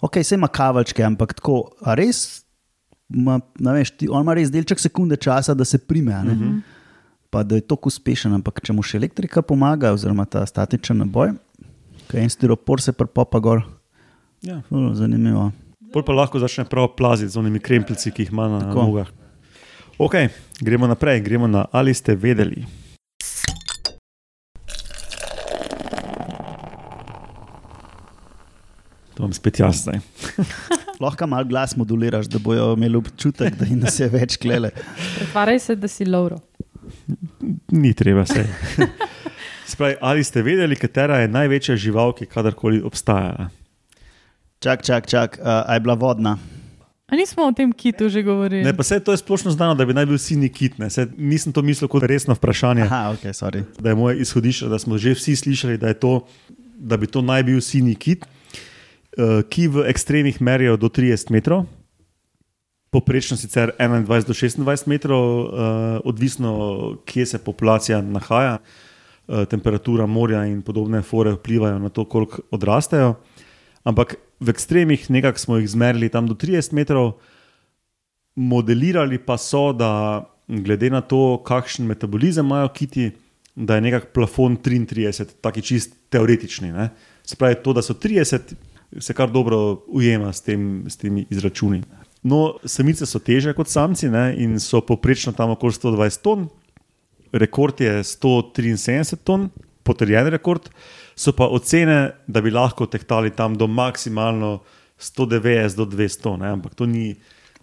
ok, 0.00 0.16
se 0.22 0.34
ima 0.34 0.48
kavalčke, 0.48 1.02
ampak 1.02 1.34
tako, 1.34 1.70
a 1.82 1.94
res, 1.94 2.44
ma, 3.08 3.40
veš, 3.58 3.90
ti, 3.90 4.08
on 4.08 4.22
ima 4.22 4.34
res 4.34 4.50
delček 4.50 4.78
sekunde 4.78 5.16
časa, 5.16 5.54
da 5.54 5.64
se 5.64 5.78
prime. 5.78 6.14
Uh 6.14 6.24
Mhm. 6.24 6.42
-huh. 6.44 6.60
Pa 7.30 7.42
da 7.42 7.54
je 7.54 7.60
tako 7.60 7.86
uspešen, 7.86 8.32
ampak 8.32 8.60
če 8.60 8.72
mu 8.72 8.82
še 8.82 8.96
elektrika 8.96 9.42
pomaga, 9.42 9.92
oziroma 9.92 10.24
ta 10.24 10.46
statičen 10.46 10.96
naboj, 10.96 11.32
ki 12.08 12.18
en 12.18 12.30
stiropor 12.30 12.80
se 12.80 12.92
prepopa 12.92 13.38
gor, 13.38 13.62
Ja. 14.42 14.62
ful, 14.62 14.94
zanimivo. 14.94 15.52
Pol 15.92 16.02
pa 16.02 16.12
lahko 16.12 16.38
začne 16.38 16.64
prav 16.64 16.88
plaziti 16.96 17.28
z 17.28 17.36
onimi 17.36 17.58
krempljci, 17.58 18.10
ki 18.10 18.22
jih 18.22 18.32
ima 18.32 18.48
na 18.48 18.60
Tako. 18.60 18.82
nogah. 18.82 19.06
Ok, 19.98 20.12
gremo 20.60 20.86
naprej, 20.86 21.20
gremo 21.20 21.46
na 21.48 21.64
ali 21.72 21.94
ste 21.94 22.12
vedeli. 22.14 22.66
To 29.16 29.22
vam 29.24 29.32
spet 29.32 29.60
jaz 29.60 29.80
zdaj. 29.86 30.00
Lahko 31.00 31.26
malo 31.26 31.48
glas 31.48 31.76
moduliraš, 31.76 32.28
da 32.28 32.38
bojo 32.38 32.74
imeli 32.76 32.96
občutek, 32.96 33.56
da 33.56 33.64
jim 33.64 33.86
se 33.88 34.08
več 34.12 34.36
klele. 34.36 34.70
Pretvarjaj 35.16 35.60
se, 35.64 35.76
da 35.80 35.88
si 35.88 36.04
Lauro. 36.04 36.42
Ni 37.72 37.94
treba 37.96 38.26
se. 38.28 38.44
Spravi, 39.72 39.96
ali 40.00 40.24
ste 40.24 40.42
vedeli, 40.44 40.76
katera 40.76 41.22
je 41.24 41.32
največja 41.32 41.76
žival, 41.76 42.12
ki 42.12 42.28
je 42.28 42.32
kadarkoli 42.36 42.82
obstajala? 42.84 43.48
Čak, 44.60 44.84
čak, 44.84 45.08
čak, 45.08 45.40
uh, 45.40 45.64
a 45.64 45.74
je 45.74 45.80
bila 45.80 45.96
vodna. 45.96 46.36
A 47.06 47.14
nismo 47.14 47.46
o 47.46 47.52
tem 47.54 47.70
kitu 47.70 48.08
že 48.10 48.22
govorili? 48.22 48.66
Ne, 48.66 48.74
pa 48.74 48.82
se 48.82 48.98
to 48.98 49.14
je 49.14 49.22
splošno 49.22 49.54
znano, 49.54 49.74
da 49.78 49.86
bi 49.86 49.94
naj 49.94 50.06
bil 50.06 50.18
sini 50.18 50.48
kit. 50.50 50.78
ne. 50.78 50.90
Saj 50.90 51.06
nisem 51.16 51.52
to 51.54 51.62
mislil 51.62 51.88
kot 51.88 52.02
resno 52.02 52.34
vprašanje. 52.34 52.82
Aha, 52.82 53.14
ok, 53.14 53.30
sorry. 53.30 53.62
da 53.78 53.94
je 53.94 53.94
moje 53.94 54.18
izhodišče, 54.26 54.66
da 54.66 54.78
smo 54.78 54.98
že 54.98 55.14
vsi 55.14 55.36
slišali, 55.36 55.78
da, 55.78 55.88
je 55.94 56.00
to, 56.02 56.26
da 56.78 56.96
bi 56.96 57.06
to 57.06 57.22
naj 57.22 57.42
bil 57.46 57.60
sini 57.62 57.94
kit, 57.94 58.26
eh, 58.26 59.42
ki 59.48 59.68
v 59.68 59.86
ekstremih 59.86 60.42
merijo 60.42 60.76
do 60.76 60.88
30 60.88 61.30
metrov, 61.30 61.66
poprečno 62.90 63.36
sicer 63.36 63.70
21 63.78 64.26
do 64.26 64.34
26 64.34 64.86
metrov, 64.90 65.22
eh, 65.22 66.00
odvisno, 66.04 66.98
kje 67.06 67.26
se 67.26 67.38
populacija 67.38 68.02
nahaja, 68.02 68.58
eh, 68.58 69.44
temperatura 69.46 70.06
morja 70.06 70.42
in 70.46 70.62
podobne 70.62 71.02
fore 71.02 71.38
vplivajo 71.38 71.78
na 71.78 71.88
to, 71.88 72.04
koliko 72.04 72.42
odrastejo. 72.50 73.14
Ampak 73.84 74.16
v 74.40 74.52
ekstremih 74.52 75.10
nekako 75.10 75.38
smo 75.38 75.56
jih 75.56 75.68
zmerili 75.68 76.08
tam 76.08 76.26
do 76.28 76.34
30 76.34 76.72
metrov, 76.72 77.12
modelirali 78.36 79.18
pa 79.18 79.38
so, 79.38 79.72
da 79.72 80.24
glede 80.48 80.90
na 80.90 81.00
to, 81.00 81.38
kakšen 81.46 81.86
metabolizem 81.86 82.46
imajo 82.46 82.68
kiti, 82.68 83.10
da 83.56 83.74
je 83.74 83.80
nekako 83.80 84.06
plafon 84.14 84.56
33, 84.56 85.24
taki 85.40 85.62
čist 85.62 85.94
teoretični. 86.12 86.72
Ne? 86.72 86.90
Se 87.24 87.36
pravi, 87.36 87.56
to, 87.64 87.72
da 87.72 87.82
so 87.82 87.94
30, 87.94 88.52
se 89.00 89.14
kar 89.14 89.30
dobro 89.32 89.82
ujema 89.86 90.32
s, 90.32 90.44
tem, 90.44 90.84
s 90.88 90.96
temi 90.96 91.26
izračuni. 91.30 91.82
No, 92.22 92.58
samice 92.64 93.06
so 93.06 93.18
teže 93.18 93.54
kot 93.54 93.68
samci 93.68 94.10
ne? 94.10 94.34
in 94.38 94.60
so 94.60 94.80
poprečno 94.84 95.32
tam 95.32 95.54
okoli 95.56 95.72
120 95.72 96.22
ton, 96.22 96.48
rekord 97.32 97.80
je 97.80 98.02
173 98.02 99.16
ton, 99.24 99.48
potrjen 99.86 100.28
rekord, 100.34 100.68
so 101.16 101.32
pa 101.36 101.48
ocene, 101.48 102.16
da 102.26 102.42
bi 102.42 102.52
lahko 102.54 102.88
tehtali 102.90 103.30
tam 103.34 103.54
do 103.56 103.68
maksimalno 103.70 104.58
190 104.98 105.76
do 105.78 105.86
200, 105.86 106.36
ne? 106.42 106.52
ampak 106.58 106.74
to, 106.74 106.88
ni, 106.90 107.14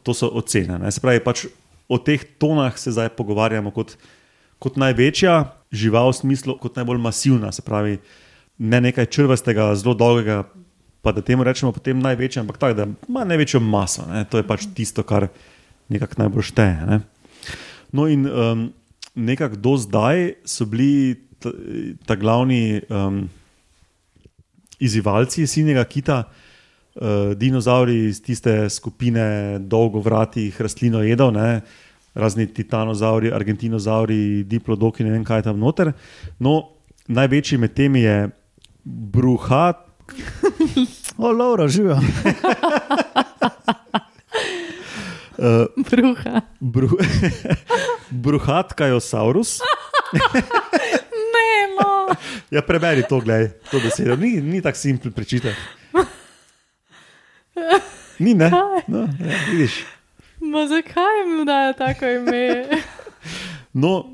to 0.03 0.15
so 0.15 0.30
ocene. 0.32 0.80
Ne? 0.80 0.92
Se 0.94 1.03
pravi, 1.03 1.22
pač 1.24 1.46
o 1.89 2.00
teh 2.00 2.22
tonah 2.39 2.77
se 2.80 2.94
zdaj 2.94 3.12
pogovarjamo 3.18 3.74
kot, 3.75 3.98
kot 4.62 4.77
največja 4.80 5.53
žival, 5.74 6.13
v 6.13 6.20
smislu 6.22 6.58
kot 6.62 6.77
najbolj 6.80 7.01
masivna, 7.01 7.51
se 7.51 7.65
pravi, 7.65 7.98
ne 8.58 8.82
nekaj 8.89 9.10
črvastega, 9.12 9.74
zelo 9.80 9.98
dolgega. 9.98 10.44
Pa 11.03 11.12
da 11.12 11.20
temu 11.20 11.44
rečemo 11.44 11.74
potem 11.75 12.00
največje, 12.00 12.39
ampak 12.39 12.62
tako, 12.62 12.77
da 12.77 12.86
ima 13.10 13.25
največjo 13.27 13.60
maso. 13.60 14.06
Ne? 14.08 14.24
To 14.32 14.39
je 14.39 14.46
pač 14.48 14.70
tisto, 14.72 15.03
kar 15.03 15.27
nekako 15.92 16.22
najbolj 16.22 16.48
šteje. 16.48 16.86
Ne? 16.88 17.01
No, 17.92 18.08
in 18.08 18.24
um, 18.24 18.70
nekako 19.12 19.60
do 19.60 19.74
zdaj 19.77 20.30
so 20.48 20.63
bili 20.70 21.20
ta, 21.44 21.52
ta 22.08 22.16
glavni 22.20 22.82
um, 22.90 23.24
izzivalci 24.80 25.48
sinjega 25.48 25.84
kita, 25.84 26.24
uh, 26.24 27.34
dinozauri 27.38 27.98
iz 28.10 28.22
tiste 28.24 28.70
skupine 28.70 29.60
dolgovratih 29.60 30.62
rastlinojedov, 30.62 31.34
ne, 31.36 31.62
razni 32.16 32.48
titanozauri, 32.48 33.32
argentinozauri, 33.34 34.44
diplodoki, 34.48 35.04
ne 35.04 35.16
vem 35.16 35.24
kaj 35.26 35.44
je 35.44 35.50
tam 35.50 35.60
noter. 35.60 35.94
No, 36.40 36.60
največji 37.08 37.58
med 37.60 37.76
temi 37.76 38.06
je 38.08 38.30
bruhat. 38.84 39.84
O, 41.18 41.30
Laura, 41.32 41.68
živijo. 41.68 42.00
Uh, 45.38 45.66
Bruha. 45.90 46.42
bru, 46.60 46.90
bruhat 48.24 48.74
kajosaurus. 48.74 49.60
Ne, 50.14 50.20
no. 50.20 51.03
Ja, 52.51 52.62
preberi 52.62 53.03
to, 53.10 53.20
gledaj, 53.20 53.50
to 53.72 53.79
besedo. 53.84 54.15
Ni, 54.20 54.38
ni 54.41 54.62
tako 54.62 54.77
simpel 54.77 55.12
prečitati. 55.12 55.55
Ni, 58.20 58.34
ne? 58.34 58.51
No, 58.88 59.08
ja, 59.20 59.38
vidiš. 59.51 59.84
Ma 60.39 60.67
zakaj 60.67 61.20
jim 61.24 61.46
dajo 61.46 61.74
tako 61.74 62.05
ime? 62.05 62.65
No, 63.74 64.05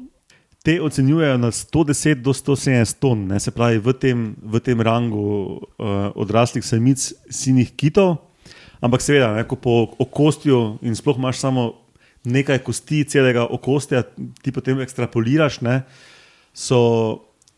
te 0.63 0.81
ocenjujejo 0.81 1.37
na 1.37 1.51
110 1.51 2.21
do 2.21 2.33
170 2.33 2.99
ton, 2.99 3.27
ne, 3.27 3.39
se 3.39 3.51
pravi 3.51 3.79
v 3.83 3.93
tem, 3.93 4.25
v 4.43 4.59
tem 4.63 4.81
rangu 4.81 5.23
uh, 5.57 6.11
odraslih 6.15 6.65
samic 6.65 7.01
sinih 7.29 7.71
kitov. 7.75 8.17
Ampak 8.79 9.03
seveda, 9.03 9.33
ne, 9.35 9.43
ko 9.43 9.57
po 9.59 9.75
okostju 9.99 10.79
in 10.87 10.95
sploh 10.95 11.17
imaš 11.19 11.41
samo 11.41 11.73
nekaj 12.23 12.61
kosti, 12.63 13.03
celega 13.07 13.47
okostja, 13.47 14.03
ti 14.43 14.51
potem 14.55 14.79
ekstrapoliraš, 14.83 15.59
ne, 15.65 15.81
so 16.53 16.79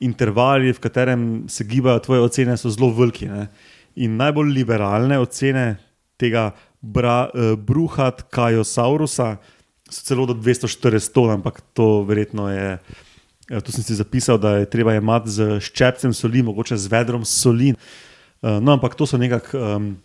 intervali, 0.01 0.73
v 0.73 0.79
katerem 0.81 1.21
se 1.47 1.63
gibajo 1.63 1.99
tvoje 2.01 2.21
ocene, 2.25 2.57
so 2.57 2.69
zelo 2.73 2.89
veliki. 2.97 3.29
Ne. 3.29 3.47
In 3.95 4.17
najbolj 4.17 4.51
liberalne 4.55 5.19
ocene 5.21 5.77
tega 6.17 6.51
bra, 6.81 7.29
uh, 7.29 7.53
bruhat 7.55 8.25
kajosaurusa 8.33 9.35
so 9.91 10.05
celo 10.07 10.25
do 10.25 10.33
240 10.33 11.11
ton, 11.13 11.29
ampak 11.37 11.61
to 11.75 12.03
verjetno 12.07 12.49
je. 12.49 12.77
eh, 13.51 13.61
To 13.61 13.71
sem 13.71 13.83
si 13.83 13.95
zapisal, 13.95 14.37
da 14.39 14.57
je 14.61 14.69
treba 14.71 14.95
imeti 14.95 15.29
z 15.29 15.59
ščepcem 15.59 16.13
soli, 16.15 16.41
mogoče 16.41 16.77
z 16.77 16.87
vedrom 16.87 17.25
soli. 17.25 17.75
Eh, 17.75 18.59
No, 18.61 18.71
ampak 18.73 18.95
to 18.95 19.05
so 19.05 19.17
nekako 19.19 19.57
um, 19.59 19.97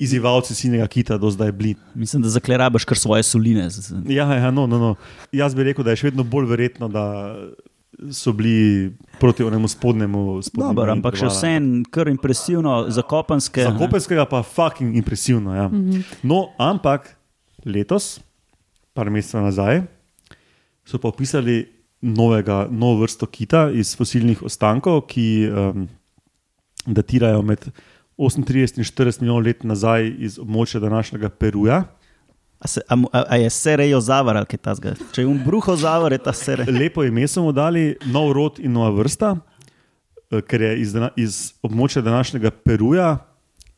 izzivalci 0.00 0.54
sinega 0.54 0.86
kita 0.88 1.18
do 1.18 1.30
zdaj 1.30 1.52
bili. 1.52 1.76
Mislim, 1.94 2.22
da 2.22 2.28
zaklerabaš 2.28 2.84
kar 2.84 2.98
svoje 2.98 3.22
soline. 3.22 3.68
Ja, 4.08 4.26
ja 4.34 4.50
no, 4.50 4.66
no, 4.66 4.78
no. 4.78 4.94
Jaz 5.32 5.54
bi 5.54 5.62
rekel, 5.62 5.84
da 5.84 5.94
je 5.94 6.00
še 6.02 6.10
vedno 6.10 6.24
bolj 6.24 6.48
verjetno, 6.50 6.88
da 6.88 7.04
so 8.12 8.32
bili 8.32 8.92
proti 9.20 9.44
onemu 9.44 9.68
spodnjemu. 9.68 10.42
spodnjemu 10.42 10.74
Dobar, 10.74 10.90
ampak 10.90 11.14
še 11.14 11.26
intervalu. 11.26 11.38
vsem 11.38 11.84
kar 11.90 12.08
impresivno, 12.08 12.74
zakopanske. 12.88 13.62
Za 13.62 13.74
Kopenskega 13.78 14.24
pa 14.24 14.42
fucking 14.42 14.96
impresivno. 14.96 15.54
Ja. 15.54 15.68
Mm 15.68 15.90
-hmm. 15.90 16.02
No, 16.22 16.48
ampak 16.58 17.16
letos, 17.64 18.20
par 18.92 19.10
mesecev 19.10 19.42
nazaj, 19.42 19.82
so 20.84 20.98
pa 20.98 21.08
opisali 21.08 21.68
novega, 22.00 22.66
novo 22.70 23.02
vrsto 23.02 23.26
kita 23.26 23.70
iz 23.70 23.96
fosilnih 23.96 24.42
ostankov, 24.42 25.06
ki 25.06 25.48
um, 25.52 25.88
datirajo 26.86 27.42
med 27.42 27.68
38 28.16 28.78
in 28.78 28.84
40 28.84 29.20
milijonov 29.20 29.42
let 29.46 29.64
nazaj 29.64 30.14
iz 30.18 30.38
območja 30.38 30.80
današnjega 30.80 31.28
Peruja. 31.28 31.84
A, 32.60 32.68
se, 32.68 32.80
a, 32.88 32.96
a, 33.24 33.36
je 33.40 33.50
serejo 33.50 34.00
zavar 34.04 34.36
ali 34.36 34.46
kaj 34.46 34.58
tasga? 34.60 34.92
Če 35.16 35.22
je 35.22 35.28
um 35.30 35.38
bruho 35.44 35.76
zavar, 35.80 36.12
je 36.12 36.18
ta 36.20 36.32
sere. 36.36 36.66
Lepo 36.80 37.04
ime 37.04 37.24
so 37.28 37.44
mu 37.46 37.54
dali, 37.56 37.94
nov 38.12 38.34
rod 38.36 38.60
in 38.60 38.74
nova 38.76 38.90
vrsta, 38.98 39.32
eh, 40.28 40.42
ker 40.44 40.66
je 40.68 40.74
iz, 40.82 40.92
iz 41.16 41.38
območja 41.64 42.02
današnjega 42.04 42.52
Peruja 42.52 43.14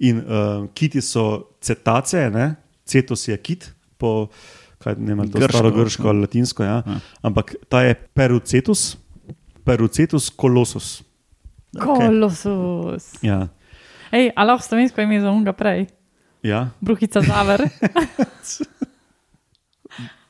in 0.02 0.18
uh, 0.18 0.66
kiti 0.74 0.98
so 0.98 1.54
cetace, 1.62 2.26
ne? 2.34 2.54
cetos 2.84 3.28
je 3.28 3.36
kit, 3.38 3.68
po 4.02 4.26
kaj, 4.82 4.96
ne 4.98 5.14
vem, 5.14 5.28
Grško. 5.30 5.48
staro 5.52 5.70
grško 5.70 6.08
ali 6.10 6.24
latinsko, 6.26 6.64
ja? 6.66 6.82
Ja. 6.82 6.98
ampak 7.22 7.54
ta 7.70 7.84
je 7.86 7.94
perucetus, 7.94 8.96
perucetus 9.64 10.26
kolosus. 10.30 11.04
Kolosus. 11.78 13.12
Ja. 13.22 13.46
Ej, 14.10 14.32
ali 14.34 14.50
lahko 14.50 14.66
slovensko 14.66 15.00
ime 15.00 15.20
za 15.22 15.30
unga 15.30 15.54
prej? 15.54 15.86
Ja. 16.42 16.68
Bruhica 16.80 17.22
zaver. 17.22 17.62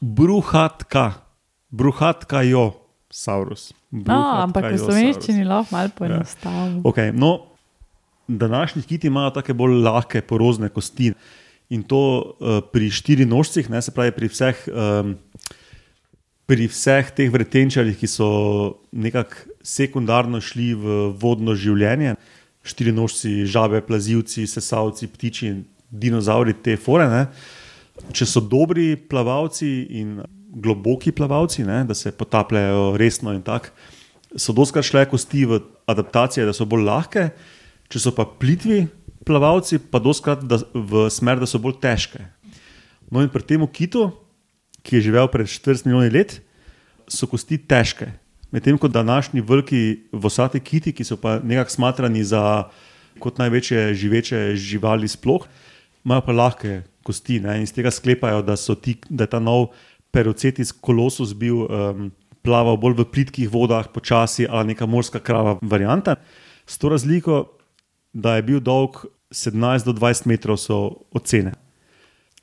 Bruhatka, 0.02 1.22
bruhatka 1.70 2.42
jo, 2.42 2.72
Saurus. 3.12 3.70
No, 3.92 4.18
ampak 4.42 4.72
v 4.72 4.80
slovenščini 4.80 5.44
lahko 5.46 5.76
malo 5.76 5.92
poenostavimo. 5.94 6.80
Ja. 6.80 6.90
Okay, 6.90 7.12
no, 7.14 7.52
današnji 8.26 8.82
kiti 8.82 9.06
imajo 9.06 9.30
tako 9.38 9.54
bolj 9.54 9.78
lahke, 9.84 10.22
porozne 10.26 10.72
kosti. 10.74 11.12
In 11.70 11.84
to 11.86 12.00
uh, 12.02 12.58
pri 12.72 12.90
štiri 12.90 13.24
nožcih, 13.28 13.70
ne, 13.70 13.78
se 13.82 13.94
pravi 13.94 14.12
pri 14.16 14.28
vseh, 14.28 14.66
um, 14.68 15.14
pri 16.50 16.66
vseh 16.68 17.14
teh 17.14 17.30
vretenčarjih, 17.32 17.96
ki 17.96 18.10
so 18.10 18.28
nekako 18.92 19.54
sekundarno 19.62 20.42
šli 20.42 20.72
v 20.74 20.98
vodno 21.16 21.54
življenje, 21.54 22.16
štiri 22.66 22.92
nožci, 22.92 23.46
žabe, 23.46 23.80
plazivci, 23.86 24.48
sesalci, 24.50 25.06
ptiči, 25.14 25.54
dinozauri, 25.88 26.58
te 26.58 26.76
forene. 26.76 27.28
Če 28.12 28.26
so 28.28 28.40
dobri 28.40 28.94
plavalci 28.96 29.68
in 30.00 30.16
globoki 30.52 31.12
plavalci, 31.12 31.64
ne, 31.64 31.82
da 31.88 31.94
se 31.96 32.12
potapljajo 32.12 32.92
resno 33.00 33.32
in 33.36 33.42
tako, 33.44 33.72
so 34.36 34.52
doskrat 34.56 34.86
šle 34.88 35.04
kosti 35.08 35.44
v 35.48 35.60
adaptacije, 35.88 36.46
da 36.48 36.54
so 36.56 36.66
bolj 36.68 36.86
lahke, 36.88 37.28
če 37.92 38.00
so 38.00 38.12
pa 38.16 38.24
plitvi 38.24 38.86
plavalci, 39.28 39.78
pa 39.92 40.00
doskrat 40.02 40.44
da, 40.48 40.60
v 40.72 41.06
smer, 41.12 41.40
da 41.40 41.48
so 41.48 41.60
bolj 41.62 41.78
težke. 41.82 42.24
No, 43.12 43.20
in 43.20 43.28
pri 43.32 43.44
tem 43.44 43.64
kitu, 43.68 44.08
ki 44.82 44.98
je 44.98 45.06
živel 45.08 45.28
pred 45.30 45.46
40 45.48 45.86
milijoni 45.86 46.12
let, 46.16 46.38
so 47.08 47.28
kosti 47.28 47.60
težke. 47.60 48.08
Medtem 48.52 48.76
ko 48.80 48.88
današnji 48.88 49.40
veliki 49.40 50.08
vosati 50.12 50.60
kiti, 50.60 50.92
ki 50.92 51.04
so 51.04 51.16
pa 51.20 51.38
nekako 51.40 51.76
smatrani 51.76 52.24
za 52.24 52.68
kot 53.20 53.38
največje 53.40 53.92
živeče 53.96 54.40
živali, 54.56 55.08
sploh, 55.08 55.44
imajo 56.04 56.24
pa 56.26 56.32
lahke 56.36 56.72
kosti 57.04 57.40
ne? 57.40 57.58
in 57.60 57.66
iz 57.66 57.72
tega 57.74 57.90
sklepajo, 57.90 58.42
da, 58.46 58.56
ti, 58.56 58.96
da 59.08 59.26
je 59.26 59.32
ta 59.34 59.40
nov 59.40 59.70
Perocetis 60.12 60.72
kolosus 60.72 61.32
bil 61.32 61.64
um, 61.64 62.10
plaval 62.44 62.76
bolj 62.76 62.98
v 63.00 63.06
plitkih 63.08 63.48
vodah, 63.48 63.88
počasi 63.88 64.44
ali 64.44 64.74
neka 64.74 64.86
morska 64.86 65.22
krava 65.22 65.56
varianta. 65.62 66.18
S 66.66 66.78
to 66.78 66.90
razliko, 66.92 67.46
da 68.12 68.36
je 68.36 68.46
bil 68.46 68.60
dolg 68.60 69.04
17 69.32 69.88
do 69.88 69.94
20 69.96 70.28
metrov, 70.28 70.60
so 70.60 71.06
ocene. 71.16 71.54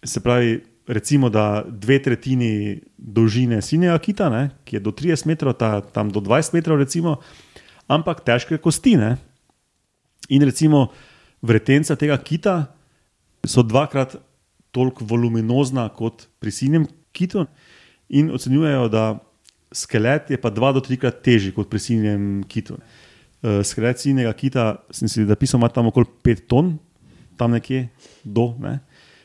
Se 0.03 0.23
pravi, 0.23 0.63
recimo, 0.89 1.29
da 1.29 1.61
dve 1.67 1.99
tretjini 2.01 2.81
dolžine 2.97 3.61
sinjega 3.61 3.99
kita, 4.01 4.29
ne, 4.33 4.43
ki 4.65 4.79
je 4.79 4.81
do 4.81 4.91
30 4.95 5.29
metrov, 5.29 5.53
ta, 5.59 5.81
tam 5.81 6.09
do 6.09 6.23
20 6.23 6.57
metrov, 6.57 6.79
recimo, 6.81 7.19
ampak 7.87 8.23
težke 8.25 8.57
kosti. 8.57 8.97
Ne. 8.97 9.17
In 10.33 10.41
recimo, 10.45 10.89
vretenca 11.41 11.95
tega 11.95 12.17
kita 12.17 12.73
so 13.45 13.61
dvakrat 13.63 14.17
toliko 14.71 15.05
voluminozna 15.05 15.87
kot 15.89 16.27
pri 16.39 16.51
sinjem 16.51 16.87
kitu, 17.11 17.45
in 18.09 18.31
ocenjujejo, 18.33 18.87
da 18.89 19.19
skelet 19.71 20.31
je 20.33 20.37
pa 20.41 20.49
dva 20.49 20.71
do 20.73 20.81
trikrat 20.81 21.21
težji 21.25 21.53
kot 21.53 21.69
pri 21.69 21.81
sinjem 21.81 22.43
kitu. 22.49 22.79
Uh, 23.39 23.61
skelet 23.63 24.01
sinjega 24.01 24.33
kita, 24.33 24.65
sem 24.91 25.09
si 25.09 25.25
zapisal, 25.25 25.61
ima 25.61 25.69
tam 25.71 25.91
okoli 25.91 26.09
5 26.25 26.47
ton, 26.49 26.73
tam 27.37 27.53
nekje 27.55 27.87
do. 28.23 28.51
Ne? 28.59 28.79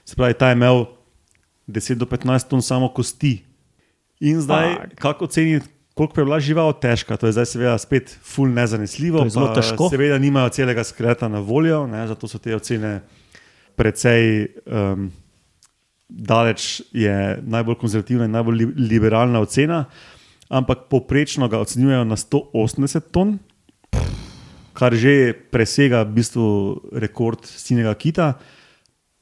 Se 0.04 0.16
pravi, 0.16 0.36
ta 0.38 0.52
je 0.52 0.58
imel 0.60 0.84
10 1.66 1.98
do 1.98 2.06
15 2.06 2.48
ton 2.48 2.62
samo 2.62 2.92
kosti. 2.94 3.40
In 4.20 4.38
zdaj, 4.40 4.74
Fuck. 4.74 5.00
kako 5.00 5.24
oceniti, 5.24 5.66
koliko 5.94 6.20
je 6.20 6.24
bila 6.24 6.38
žival 6.40 6.72
težka, 6.78 7.16
to 7.16 7.26
je 7.26 7.34
zdaj 7.34 7.46
seveda 7.46 7.74
spet 7.78 8.14
ful 8.22 8.52
nezanesljivo. 8.52 9.26
Zelo 9.28 9.50
težko. 9.56 9.88
Seveda 9.90 10.18
nimajo 10.18 10.52
celega 10.54 10.84
skeleta 10.84 11.28
na 11.28 11.40
voljo, 11.40 11.86
ne? 11.90 12.06
zato 12.06 12.28
so 12.28 12.38
te 12.38 12.54
ocene 12.54 13.00
precej. 13.74 14.46
Um, 14.66 15.10
daleč 16.08 16.82
je 16.92 17.38
najbolj 17.42 17.78
konzervativna 17.80 18.28
in 18.28 18.34
najbolj 18.36 18.66
liberalna 18.76 19.40
ocena, 19.40 19.84
ampak 20.48 20.88
poprečno 20.90 21.48
ga 21.48 21.62
ocenjujejo 21.64 22.04
na 22.04 22.16
180 22.16 23.10
ton, 23.10 23.38
kar 24.74 24.94
že 24.94 25.32
presega 25.50 26.02
v 26.02 26.18
bistvu 26.18 26.46
rekord 26.98 27.46
sinega 27.46 27.94
kita. 27.94 28.34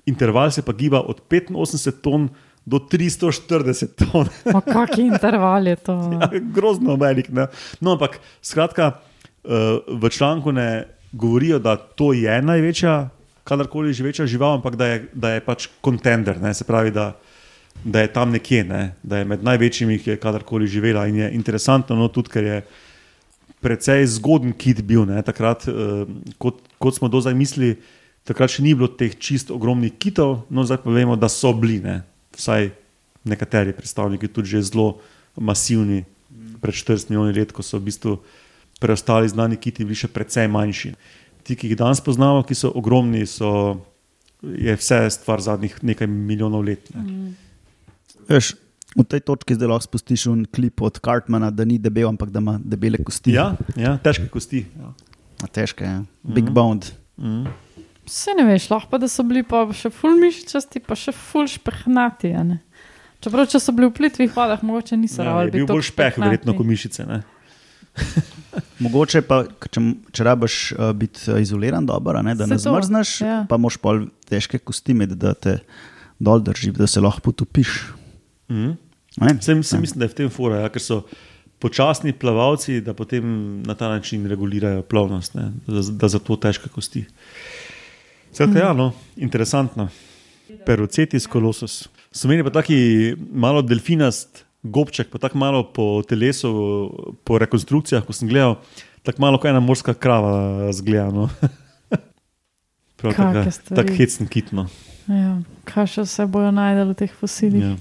Interval 0.08 0.50
se 0.50 0.62
pa 0.62 0.72
giba 0.72 1.00
od 1.00 1.22
85 1.30 2.02
ton 2.02 2.28
do 2.66 2.78
340 2.78 3.94
ton. 3.98 4.26
Kakšen 4.46 5.12
interval 5.14 5.66
je 5.66 5.76
to? 5.76 5.94
Ja, 6.18 6.30
grozno 6.40 6.96
velik. 6.96 7.28
Ne? 7.28 7.46
No, 7.80 7.94
ampak 7.94 8.18
skratka, 8.42 8.98
eh, 9.44 9.78
v 9.86 10.10
članku 10.10 10.52
ne 10.52 10.86
govorijo, 11.12 11.58
da 11.58 11.76
to 11.76 12.12
je 12.12 12.42
največja 12.42 13.10
kadarkoli 13.44 13.92
živeča 13.92 14.26
žival, 14.26 14.54
ampak 14.58 14.76
da 14.76 14.86
je, 14.86 14.98
da 15.12 15.30
je 15.34 15.40
pač 15.44 15.68
kontender, 15.80 16.38
se 16.54 16.64
pravi, 16.64 16.90
da, 16.90 17.12
da 17.84 18.00
je 18.00 18.12
tam 18.12 18.30
nekje, 18.30 18.64
ne? 18.64 18.94
da 19.02 19.18
je 19.18 19.24
med 19.24 19.42
največjimi, 19.44 19.98
ki 19.98 20.10
je 20.10 20.20
kadarkoli 20.22 20.66
živela. 20.66 21.06
In 21.06 21.16
je 21.16 21.30
interesantno, 21.34 21.96
no, 21.96 22.08
tudi 22.08 22.30
ker 22.30 22.44
je 22.44 22.60
precej 23.62 24.06
zgoden 24.06 24.52
kit 24.52 24.82
bil. 24.82 25.06
Takrat, 25.26 25.66
uh, 25.68 26.06
kot, 26.38 26.62
kot 26.78 26.98
smo 26.98 27.08
do 27.08 27.20
zdaj 27.22 27.34
mislili, 27.34 27.76
takrat 28.26 28.54
še 28.54 28.62
ni 28.62 28.74
bilo 28.74 28.90
teh 28.90 29.14
čist 29.18 29.50
ogromnih 29.50 29.94
kitov, 29.98 30.44
no 30.50 30.66
zdaj 30.66 30.82
pa 30.84 30.94
vemo, 30.94 31.18
da 31.18 31.30
so 31.30 31.54
bili, 31.54 31.80
ne? 31.82 32.02
vsaj 32.32 32.70
nekateri 33.28 33.74
predstavniki, 33.76 34.30
tudi 34.30 34.54
že 34.54 34.62
zelo 34.70 35.02
masivni, 35.36 36.04
pred 36.62 36.74
40 36.74 37.10
milijoni 37.10 37.34
let, 37.34 37.50
ko 37.52 37.62
so 37.62 37.78
v 37.78 37.90
bistvu 37.90 38.16
preostali 38.82 39.28
znani 39.28 39.58
kiti, 39.58 39.84
bili 39.86 39.98
še 39.98 40.10
precej 40.10 40.46
manjši 40.50 40.94
ti, 41.44 41.56
ki 41.58 41.72
jih 41.72 41.78
danes 41.78 42.00
poznamo, 42.04 42.42
ki 42.46 42.56
so 42.58 42.72
ogromni, 42.78 43.24
so, 43.26 43.78
je 44.42 44.74
vse 44.78 45.04
stvar 45.14 45.42
zadnjih 45.42 45.78
nekaj 45.82 46.10
milijonov 46.10 46.64
let. 46.66 46.90
Ne. 46.94 47.02
Mm. 47.02 47.32
Veš, 48.30 48.54
v 48.96 49.04
tej 49.08 49.22
točki 49.24 49.56
zdaj 49.56 49.70
lahko 49.72 49.88
spustiš 49.88 50.26
un 50.32 50.44
klip 50.44 50.82
od 50.84 50.98
Cartmana, 51.02 51.50
da 51.50 51.64
ni 51.64 51.78
debel, 51.78 52.08
ampak 52.10 52.30
da 52.30 52.42
ima 52.42 52.58
debele 52.62 53.00
kosti. 53.02 53.36
Ja, 53.38 53.52
ja 53.76 53.96
težke 54.02 54.28
kosti. 54.32 54.66
Ja. 54.78 54.92
Težke, 55.50 55.84
ja. 55.84 56.02
Big 56.22 56.50
mm. 56.50 56.54
bond. 56.54 56.90
Mm. 57.16 57.46
Vse 58.06 58.34
ne 58.36 58.44
veš, 58.46 58.68
lahko 58.72 58.90
pa 58.90 58.98
da 58.98 59.08
so 59.10 59.24
bili 59.26 59.44
pa 59.46 59.64
še 59.76 59.90
ful 59.94 60.18
mišičasti, 60.18 60.82
pa 60.86 60.98
še 60.98 61.14
ful 61.14 61.46
špehnati. 61.50 62.34
Čeprav, 63.22 63.46
če 63.46 63.60
so 63.62 63.74
bili 63.74 63.86
v 63.88 63.94
plitvih 63.94 64.34
vodah, 64.34 64.62
mogoče 64.66 64.98
niso 64.98 65.22
ravno. 65.22 65.46
Ja, 65.46 65.54
bil 65.54 65.68
bolj 65.70 65.86
špeh, 65.92 66.18
verjetno, 66.18 66.56
kot 66.58 66.66
mišice. 66.66 67.06
Mogoče 68.82 69.22
pa, 69.26 69.42
če, 69.70 69.82
če 70.14 70.26
rabiš 70.26 70.58
uh, 70.74 70.90
biti 70.96 71.24
uh, 71.30 71.40
izoliran, 71.42 71.86
dobro, 71.86 72.22
ne, 72.24 72.34
da 72.38 72.48
se 72.48 72.54
ne 72.54 72.60
zmrzneš, 72.62 73.16
ja. 73.22 73.40
pa 73.48 73.58
moš 73.60 73.78
pol 73.82 74.06
težke 74.28 74.58
kosti 74.58 74.96
imeti, 74.96 75.18
da 75.18 75.34
te 75.34 75.58
dol 76.22 76.42
drži, 76.44 76.72
da 76.76 76.88
se 76.90 77.02
lahko 77.02 77.30
potopiš. 77.30 77.76
Mm. 78.50 78.74
Sem, 79.44 79.62
sem 79.62 79.82
mislim, 79.82 80.00
da 80.00 80.08
je 80.08 80.14
v 80.14 80.18
tem 80.22 80.32
fora, 80.32 80.62
ja, 80.64 80.72
ker 80.72 80.82
so 80.82 81.02
počasni 81.62 82.14
plavalci, 82.16 82.80
da 82.82 82.94
potem 82.96 83.62
na 83.66 83.76
ta 83.78 83.90
način 83.92 84.24
regulirajo 84.26 84.82
plovnost, 84.88 85.36
ne, 85.38 85.50
da, 85.66 85.84
da 86.02 86.10
za 86.10 86.18
to 86.18 86.36
težke 86.40 86.72
kosti. 86.72 87.04
Skratka, 88.32 88.56
mm. 88.56 88.62
ja, 88.64 88.72
no, 88.76 88.92
interesantno. 89.16 89.88
Perocetis 90.66 91.26
kolosus. 91.30 91.86
Slovenija 92.12 92.44
pa 92.44 92.52
taki 92.58 93.14
malo 93.32 93.62
delfinast 93.62 94.44
gobček, 94.62 95.10
pa 95.10 95.18
tako 95.18 95.38
malo 95.38 95.62
po 95.72 96.02
telesu, 96.08 96.50
po 97.24 97.38
rekonstrukcijah, 97.38 98.04
ko 98.06 98.14
sem 98.14 98.28
gledal, 98.28 98.56
tako 99.02 99.22
malo 99.22 99.38
kot 99.38 99.50
ena 99.50 99.60
morska 99.60 99.94
krava 99.94 100.72
zgleda. 100.72 101.10
No. 101.10 101.28
Tako 103.02 103.50
tak 103.74 103.88
hecno 103.98 104.28
kitno. 104.30 104.68
Ja, 105.10 105.40
kaj 105.66 105.88
še 105.90 106.04
se 106.06 106.22
bojo 106.30 106.52
najdel 106.54 106.92
v 106.92 106.94
teh 107.00 107.10
fosilih? 107.10 107.72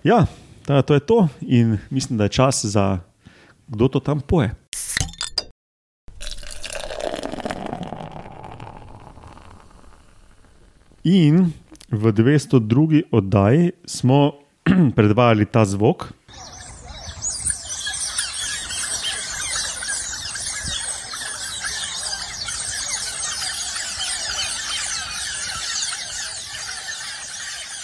Ja, 0.00 0.22
ja 0.64 0.78
to 0.80 0.96
je 0.96 1.02
to 1.04 1.18
in 1.44 1.76
mislim, 1.92 2.16
da 2.16 2.24
je 2.24 2.32
čas 2.40 2.64
za 2.64 3.04
kdo 3.68 3.88
to 3.88 4.00
tam 4.00 4.24
poje. 4.24 4.54
In 11.04 11.52
v 11.92 12.12
202. 12.12 13.02
oddaji 13.12 13.72
smo 13.86 14.45
predvajali 14.96 15.46
ta 15.46 15.64
zvok. 15.64 16.10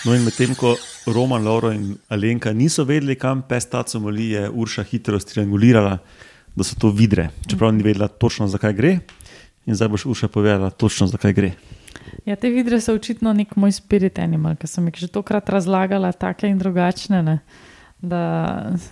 No, 0.03 0.17
in 0.19 0.25
medtem 0.27 0.57
ko 0.59 0.75
Roman, 1.07 1.45
Lauro 1.45 1.71
in 1.71 1.95
Alenka 2.11 2.51
niso 2.53 2.83
vedeli, 2.85 3.15
kam 3.15 3.45
pes 3.47 3.69
ta 3.71 3.85
comoli, 3.87 4.33
je 4.35 4.49
Urša 4.51 4.83
hitro 4.91 5.21
striangulirala, 5.23 5.99
da 6.57 6.65
so 6.67 6.75
to 6.75 6.91
vidre. 6.91 7.29
Čeprav 7.47 7.71
ni 7.71 7.87
vedela 7.87 8.09
točno, 8.09 8.49
zakaj 8.51 8.75
gre, 8.75 8.97
in 9.67 9.79
zdaj 9.79 9.89
boš 9.95 10.07
Urša 10.11 10.29
povedala 10.29 10.71
točno, 10.75 11.07
zakaj 11.07 11.33
gre. 11.39 11.53
Ja, 12.25 12.37
te 12.37 12.53
vidre 12.55 12.79
so 12.81 12.95
očitno 12.95 13.33
nek 13.35 13.57
moj 13.59 13.73
spirit 13.75 14.21
animal, 14.23 14.55
ki 14.55 14.69
sem 14.71 14.87
jih 14.87 15.01
že 15.05 15.11
tokrat 15.11 15.49
razlagala, 15.51 16.13
take 16.15 16.47
in 16.47 16.59
drugačne. 16.61 17.23
Ne? 17.27 17.39
Da 17.99 18.23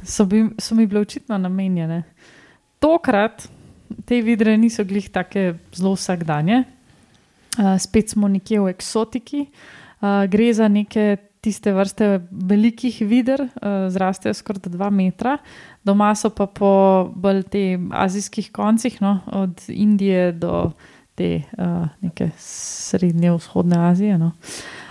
so, 0.03 0.27
bi, 0.27 0.49
so 0.59 0.75
mi 0.75 0.89
bile 0.91 1.05
očitno 1.05 1.39
namenjene. 1.39 2.03
Tokrat 2.83 3.47
te 4.07 4.21
vidre 4.23 4.57
niso 4.59 4.85
glih 4.85 5.07
tako 5.11 5.53
zelo 5.75 5.95
vsakdanje, 5.95 6.65
uh, 7.59 7.75
spet 7.79 8.15
smo 8.15 8.29
nekje 8.29 8.61
v 8.61 8.75
eksotiki. 8.75 9.47
Uh, 10.01 10.25
gre 10.31 10.51
za 10.55 10.69
neke 10.69 11.17
tiste 11.41 11.73
vrste 11.73 12.21
velikih 12.31 12.99
vider, 13.07 13.47
uh, 13.47 13.87
zrastejo 13.93 14.35
skoraj 14.35 14.73
2 14.75 14.91
metra, 14.91 15.39
doma 15.87 16.11
so 16.19 16.33
pa 16.35 16.47
po 16.47 16.73
bolj 17.15 17.45
teh 17.53 17.91
azijskih 17.91 18.51
koncih, 18.53 18.99
no, 19.01 19.21
od 19.33 19.63
Indije 19.69 20.33
do 20.33 20.73
te 21.21 21.43
uh, 21.59 21.89
neke 22.01 22.31
srednje 22.41 23.35
vzhodne 23.37 23.77
Azije. 23.91 24.17
No. 24.19 24.33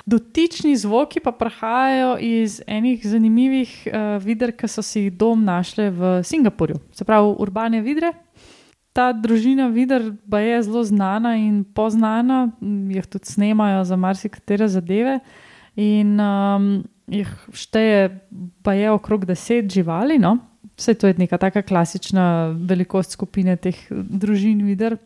Dotični 0.05 0.75
zvoki 0.77 1.19
pa 1.19 1.31
prihajajo 1.33 2.17
iz 2.21 2.61
enih 2.67 3.01
zanimivih 3.05 3.71
uh, 3.89 4.17
vider, 4.21 4.53
ki 4.53 4.69
so 4.69 4.85
si 4.85 5.07
jih 5.07 5.15
dom 5.17 5.41
našli 5.45 5.89
v 5.89 6.19
Singapurju, 6.25 6.77
se 6.93 7.05
pravi 7.05 7.33
urbane 7.41 7.81
vidre. 7.81 8.13
Ta 8.93 9.11
družina 9.13 9.69
vidar 9.73 10.05
je 10.05 10.61
zelo 10.65 10.83
znana 10.83 11.35
in 11.37 11.63
poznana, 11.63 12.49
jih 12.61 13.05
tudi 13.09 13.29
snemajo 13.29 13.83
za 13.85 13.97
marsikatere 13.97 14.67
zadeve. 14.67 15.19
In 15.79 16.17
um, 16.19 16.71
jih 17.07 17.29
šteje, 17.55 18.09
pa 18.65 18.73
je 18.77 18.89
okrog 18.91 19.25
deset 19.25 19.69
živali. 19.71 20.17
No? 20.19 20.37
Vse 20.77 20.93
to 20.93 21.07
je 21.07 21.17
neka 21.17 21.37
taka 21.37 21.61
klasična 21.61 22.49
velikost 22.69 23.13
skupine 23.17 23.55
teh 23.57 23.77
družin 23.89 24.65
vidar. 24.67 24.97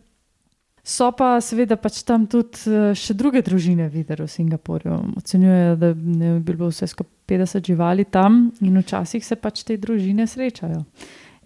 So 0.84 1.13
pa 1.15 1.38
seveda 1.39 1.78
pač 1.80 2.02
tam 2.04 2.26
tudi 2.28 2.67
eh, 2.67 2.91
še 2.91 3.15
druge 3.15 3.39
družine 3.41 3.88
videli 3.88 4.26
v 4.26 4.32
Singapurju. 4.32 4.98
Ocenjujejo, 5.24 5.76
da 5.80 5.93
ne 5.96 6.38
bi 6.39 6.54
bilo 6.54 6.67
vse 6.72 6.89
skupaj 6.91 7.12
50 7.28 7.63
živali 7.65 8.04
tam 8.06 8.52
in 8.62 8.78
včasih 8.82 9.24
se 9.24 9.36
pač 9.39 9.63
te 9.63 9.78
družine 9.80 10.28
srečajo. 10.28 10.84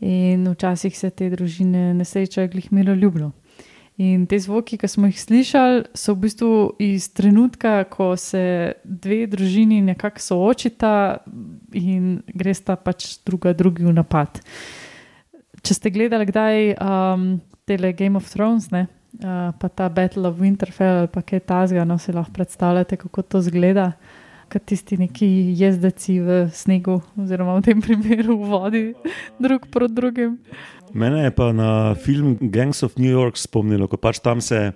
In 0.01 0.47
včasih 0.49 0.97
se 0.97 1.09
te 1.13 1.29
družine 1.29 1.93
ne 1.93 2.05
srečajo 2.05 2.49
glih 2.49 2.71
miroljubno. 2.73 3.31
In 3.97 4.27
te 4.29 4.37
zvoki, 4.37 4.77
ki 4.77 4.87
smo 4.89 5.07
jih 5.09 5.17
slišali, 5.17 5.85
so 5.97 6.13
v 6.13 6.27
bistvu 6.27 6.49
iz 6.85 7.07
trenutka, 7.17 7.79
ko 7.89 8.11
se 8.17 8.77
dve 8.85 9.23
družini 9.29 9.79
nekako 9.81 10.21
soočita 10.21 10.91
in 11.73 12.19
gresta 12.29 12.75
pač 12.77 13.15
druga 13.25 13.55
drugi 13.57 13.87
v 13.87 13.95
napad. 13.97 14.37
Če 15.65 15.73
ste 15.73 15.93
gledali 15.93 16.29
kdaj 16.29 16.75
um, 16.77 17.25
tele 17.65 17.89
Game 17.97 18.21
of 18.21 18.29
Thrones, 18.29 18.69
ne, 18.69 18.85
uh, 19.23 19.51
pa 19.59 19.67
ta 19.69 19.89
Battle 19.89 20.27
of 20.27 20.39
Winterfell 20.39 21.03
ali 21.03 21.11
pa 21.11 21.21
kaj 21.21 21.39
tasga, 21.49 21.85
no 21.85 21.97
si 21.97 22.13
lahko 22.13 22.33
predstavljate, 22.33 22.97
kako 22.97 23.21
to 23.21 23.41
zgleda. 23.41 23.91
Kot 24.47 24.63
tisti 24.63 24.95
neki 24.95 25.27
jezdeci 25.59 26.21
v 26.23 26.35
snegu, 26.55 27.01
oziroma 27.19 27.57
v 27.57 27.65
tem 27.65 27.81
primeru 27.85 28.37
v 28.39 28.51
vodi, 28.51 28.83
drug 29.39 29.67
proti 29.71 29.93
drugim. 29.93 30.37
Mene 30.95 31.25
je 31.25 31.31
pa 31.35 31.51
na 31.51 31.95
film 31.99 32.37
Gangs 32.39 32.83
of 32.83 32.95
New 32.95 33.11
York 33.11 33.35
spomnilo, 33.35 33.89
ko 33.91 33.99
pač 33.99 34.23
tam 34.23 34.39
se 34.41 34.71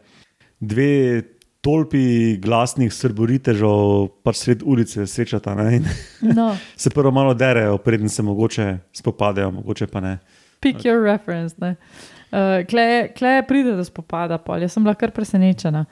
dve 0.59 1.23
tolpi 1.61 2.35
glasnih 2.41 2.91
srboritežov 2.91 4.09
pač 4.25 4.43
sred 4.43 4.65
ulice 4.65 5.07
srečata. 5.07 5.55
No. 6.35 6.57
se 6.75 6.89
prvo 6.89 7.11
malo 7.11 7.33
derejo, 7.33 7.77
preden 7.77 8.09
se 8.09 8.23
mogoče 8.23 8.77
spopadajo, 8.93 9.51
mogoče 9.51 9.87
pa 9.87 10.01
ne. 10.01 10.17
Pick 10.59 10.83
your 10.85 11.01
reference. 11.01 11.55
Uh, 11.57 11.73
Uh, 12.31 12.63
Klej 12.67 13.41
pride 13.47 13.75
do 13.75 13.83
spopada, 13.83 14.37
pol. 14.37 14.61
jaz 14.63 14.73
sem 14.73 14.83
bila 14.83 14.95
kar 14.95 15.11
presenečena. 15.11 15.85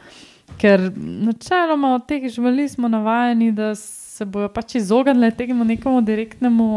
Ker 0.58 0.92
načeloma 0.96 1.96
od 1.96 2.06
teh 2.08 2.30
živali 2.32 2.70
smo 2.70 2.88
navajeni, 2.88 3.52
da 3.52 3.74
se 3.76 4.26
bojo 4.26 4.50
pač 4.52 4.76
izognili 4.76 5.32
temu 5.36 5.64
nekemu 5.64 6.02
direktnemu 6.02 6.70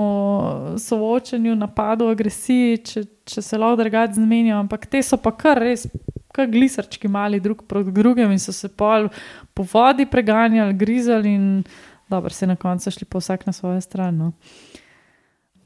soočenju, 0.79 1.55
napadu, 1.57 2.11
agresiji, 2.12 2.77
če, 2.87 3.05
če 3.25 3.42
se 3.42 3.59
lahko 3.59 3.81
drugače 3.83 4.18
zmenijo. 4.18 4.59
Ampak 4.62 4.87
te 4.90 5.03
so 5.03 5.18
pa 5.18 5.33
kar 5.35 5.62
res, 5.62 5.87
kar 6.35 6.51
glisarčki 6.51 7.09
mali 7.09 7.40
drug 7.40 7.64
proti 7.68 7.94
drugim 7.94 8.35
in 8.35 8.42
so 8.42 8.55
se 8.55 8.68
pol 8.68 9.09
po 9.55 9.66
vodi 9.72 10.07
preganjali, 10.11 10.75
grizali 10.75 11.35
in 11.35 11.48
dobro, 12.11 12.31
se 12.31 12.46
na 12.46 12.57
koncu 12.57 12.90
šli 12.90 13.09
pa 13.09 13.18
vsak 13.18 13.46
na 13.46 13.53
svojo 13.53 13.81
stran. 13.81 14.18
No. 14.18 14.33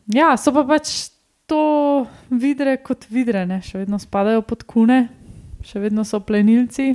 Ja, 0.06 0.36
so 0.36 0.52
pa 0.54 0.64
pač 0.64 1.15
to 1.46 2.06
vidre 2.30 2.76
kot 2.82 3.06
vidre, 3.10 3.46
ne? 3.46 3.60
še 3.62 3.84
vedno 3.84 3.98
spadajo 4.02 4.42
pod 4.46 4.64
kune, 4.66 5.06
še 5.66 5.82
vedno 5.82 6.04
so 6.06 6.20
plenilci, 6.20 6.94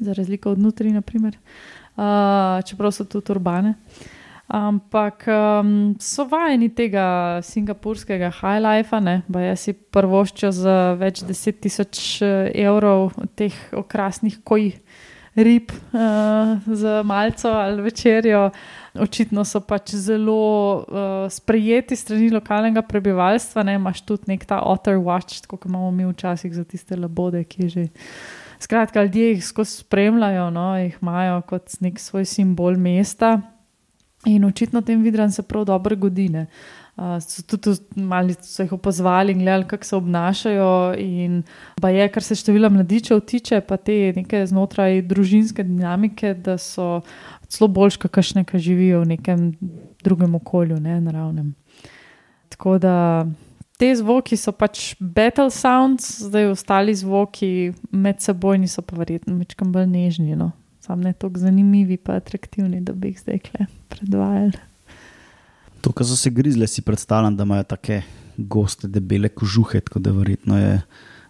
za 0.00 0.14
razliko 0.16 0.54
od 0.54 0.62
notri, 0.62 0.92
uh, 0.94 2.62
čeprav 2.64 2.94
so 2.96 3.04
tudi 3.04 3.32
urbane. 3.34 3.74
Ampak 4.50 5.28
um, 5.30 5.92
so 6.02 6.24
vajeni 6.26 6.72
tega 6.74 7.38
singapurskega 7.46 8.32
high 8.40 8.58
life, 8.58 8.98
pa 9.30 9.42
jaz 9.44 9.68
si 9.68 9.76
prvoščo 9.76 10.50
za 10.50 10.78
več 10.98 11.22
deset 11.22 11.60
tisoč 11.62 12.18
evrov 12.58 13.12
teh 13.38 13.54
okrasnih 13.78 14.40
koj 14.42 14.72
rib 15.34 15.70
uh, 15.70 16.00
za 16.66 17.02
malco 17.02 17.48
ali 17.48 17.82
večerjo. 17.82 18.46
Uh, 18.46 18.52
očitno 18.98 19.44
so 19.44 19.60
pač 19.62 19.94
zelo 19.94 20.82
uh, 20.82 21.30
sprejeti 21.30 21.96
strani 21.96 22.30
lokalnega 22.34 22.82
prebivalstva. 22.82 23.62
Ne? 23.66 23.76
Imáš 23.78 24.02
tudi 24.06 24.32
nek 24.32 24.44
ta 24.48 24.60
otter 24.66 24.98
watch, 24.98 25.44
kot 25.46 25.66
imamo 25.68 25.90
mi 25.90 26.08
včasih 26.08 26.54
za 26.54 26.64
tiste 26.64 26.96
labode, 26.96 27.44
ki 27.44 27.68
že. 27.68 27.86
Skratka, 28.60 29.06
ljudje 29.06 29.30
jih 29.30 29.44
skozi 29.44 29.80
spremljajo, 29.80 30.50
no? 30.52 30.74
jih 30.76 30.98
imajo 31.00 31.40
kot 31.48 31.78
nek 31.80 31.96
svoj 32.00 32.26
simbol 32.28 32.76
mesta 32.76 33.38
in 34.28 34.44
očitno 34.44 34.82
tem 34.84 35.00
vidram 35.00 35.30
se 35.32 35.42
prav 35.42 35.64
dobro 35.64 35.96
godine. 35.96 36.46
Uh, 37.00 37.16
so 37.24 37.40
tudi 37.48 37.72
malo 37.96 38.34
so 38.44 38.60
jih 38.62 38.72
opozvali 38.76 39.32
in 39.32 39.38
gledali, 39.38 39.64
kako 39.64 39.84
se 39.84 39.96
obnašajo. 39.96 40.94
In 40.98 41.42
pa 41.80 41.88
je, 41.88 42.08
kar 42.12 42.22
se 42.22 42.34
števila 42.36 42.68
mladičev 42.68 43.20
tiče, 43.20 43.60
pa 43.60 43.76
te 43.76 44.12
neke 44.16 44.42
znotraj 44.46 45.00
družinske 45.08 45.64
dinamike, 45.64 46.34
da 46.34 46.58
so 46.60 47.00
celo 47.48 47.70
boljš, 47.72 47.96
kot 48.04 48.12
kašne, 48.12 48.44
ki 48.44 48.60
živijo 48.60 49.00
v 49.00 49.14
nekem 49.14 49.48
drugem 50.04 50.34
okolju, 50.34 50.76
ne 50.76 51.00
naravnem. 51.00 51.54
Tako 52.52 52.76
da 52.78 53.26
te 53.80 53.94
zvoki 53.96 54.36
so 54.36 54.52
pač 54.52 54.92
battle 55.00 55.48
sounds, 55.50 56.18
zdaj 56.28 56.52
ostali 56.52 56.94
zvoki 56.94 57.72
med 57.90 58.20
seboj 58.20 58.60
niso 58.60 58.84
pa 58.84 59.00
verjetno 59.00 59.40
večkam 59.40 59.72
bolj 59.72 59.88
nežni. 59.88 60.36
No. 60.36 60.52
Sam 60.84 61.00
ne 61.00 61.16
tako 61.16 61.40
zanimivi, 61.40 61.96
pa 61.96 62.20
atraktivni, 62.20 62.84
da 62.84 62.92
bi 62.92 63.14
jih 63.14 63.24
zdaj 63.24 63.46
kle 63.48 63.72
predvajali. 63.88 64.69
To, 65.80 65.92
kar 65.92 66.06
so 66.06 66.16
se 66.16 66.30
grizle, 66.30 66.66
si 66.66 66.82
predstavljam, 66.82 67.36
da 67.36 67.42
imajo 67.48 67.62
tako 67.62 68.00
goste, 68.36 68.88
debele 68.88 69.28
kožuhe, 69.28 69.80
tako 69.80 69.98
da 69.98 70.12
verjetno 70.12 70.58
je 70.58 70.80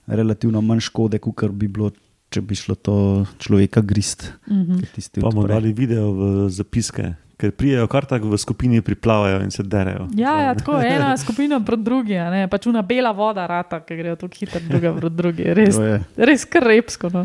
relativno 0.06 0.60
manj 0.60 0.80
škode, 0.80 1.18
kot 1.18 1.50
bi 1.50 1.68
bilo 1.68 1.90
če 2.30 2.42
bi 2.46 2.54
šlo 2.54 2.76
to 2.78 2.96
človeka 3.42 3.82
grist. 3.82 4.32
Mm 4.46 4.62
-hmm. 4.62 5.20
Pa 5.20 5.30
bomo 5.30 5.46
dali 5.46 5.72
video 5.72 6.12
v 6.12 6.48
zapiske. 6.48 7.14
Ker 7.36 7.50
prijejo 7.50 7.86
kar 7.86 8.04
tako 8.04 8.28
v 8.28 8.38
skupini, 8.38 8.82
priplavajo 8.82 9.40
in 9.40 9.50
se 9.50 9.62
derejo. 9.62 10.08
Ja, 10.14 10.40
ja 10.40 10.54
tako 10.54 10.80
je 10.80 10.96
ena 10.96 11.16
skupina 11.24 11.60
proti 11.60 11.82
drugi, 11.82 12.14
ne 12.14 12.48
pač 12.48 12.66
una 12.66 12.82
bela 12.82 13.12
voda, 13.12 13.46
rata, 13.46 13.80
ki 13.80 13.96
grejo 13.96 14.16
tako 14.16 14.34
hitro, 14.40 14.60
druga 14.68 14.94
proti 14.94 15.16
drugi. 15.16 15.42
Res, 15.42 15.76
res 16.16 16.44
kar 16.44 16.62
repsko. 16.62 17.08
No. 17.12 17.24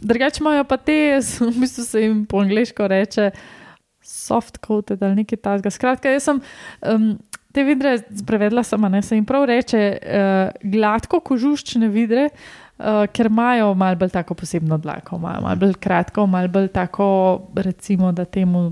Drugače 0.00 0.40
imajo 0.40 0.64
pa 0.64 0.76
te, 0.76 1.20
v 1.40 1.60
bistvu 1.60 1.84
se 1.84 2.00
jim 2.00 2.26
po 2.26 2.40
angliško 2.40 2.86
reče, 2.86 3.30
soft 3.30 3.55
coated 4.66 5.02
ali 5.02 5.22
nekaj 5.22 5.40
takega. 5.42 5.72
Skratka, 5.74 6.12
jaz 6.12 6.28
sem 6.28 6.40
um, 6.40 7.08
te 7.54 7.64
vidre 7.64 7.96
prevedla 8.26 8.64
sama, 8.66 8.90
ne 8.92 9.02
se 9.02 9.16
jim 9.16 9.24
prav 9.28 9.46
reče, 9.48 9.82
uh, 9.96 10.70
gladko 10.76 11.20
kožuščene 11.20 11.90
vidre. 11.92 12.28
Uh, 12.76 13.06
ker 13.08 13.30
imajo 13.30 13.70
malo 13.74 13.96
bolj 13.96 14.10
tako 14.12 14.34
posebno 14.36 14.76
dlako, 14.76 15.16
imajo 15.16 15.40
malo 15.46 15.56
bolj 15.62 15.78
kratko, 15.80 16.26
malo 16.28 16.50
bolj 16.52 16.68
tako, 16.74 17.06
recimo, 17.56 18.10
da 18.12 18.26
temu 18.28 18.66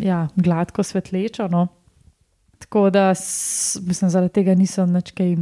ja, 0.00 0.28
gladko 0.36 0.82
svetlečo. 0.82 1.48
No. 1.52 1.66
Tako 2.72 2.90
da, 2.90 3.08
mislim, 3.86 4.10
zaradi 4.10 4.32
tega 4.32 4.54
niso 4.54 4.86
nekaj 4.86 5.34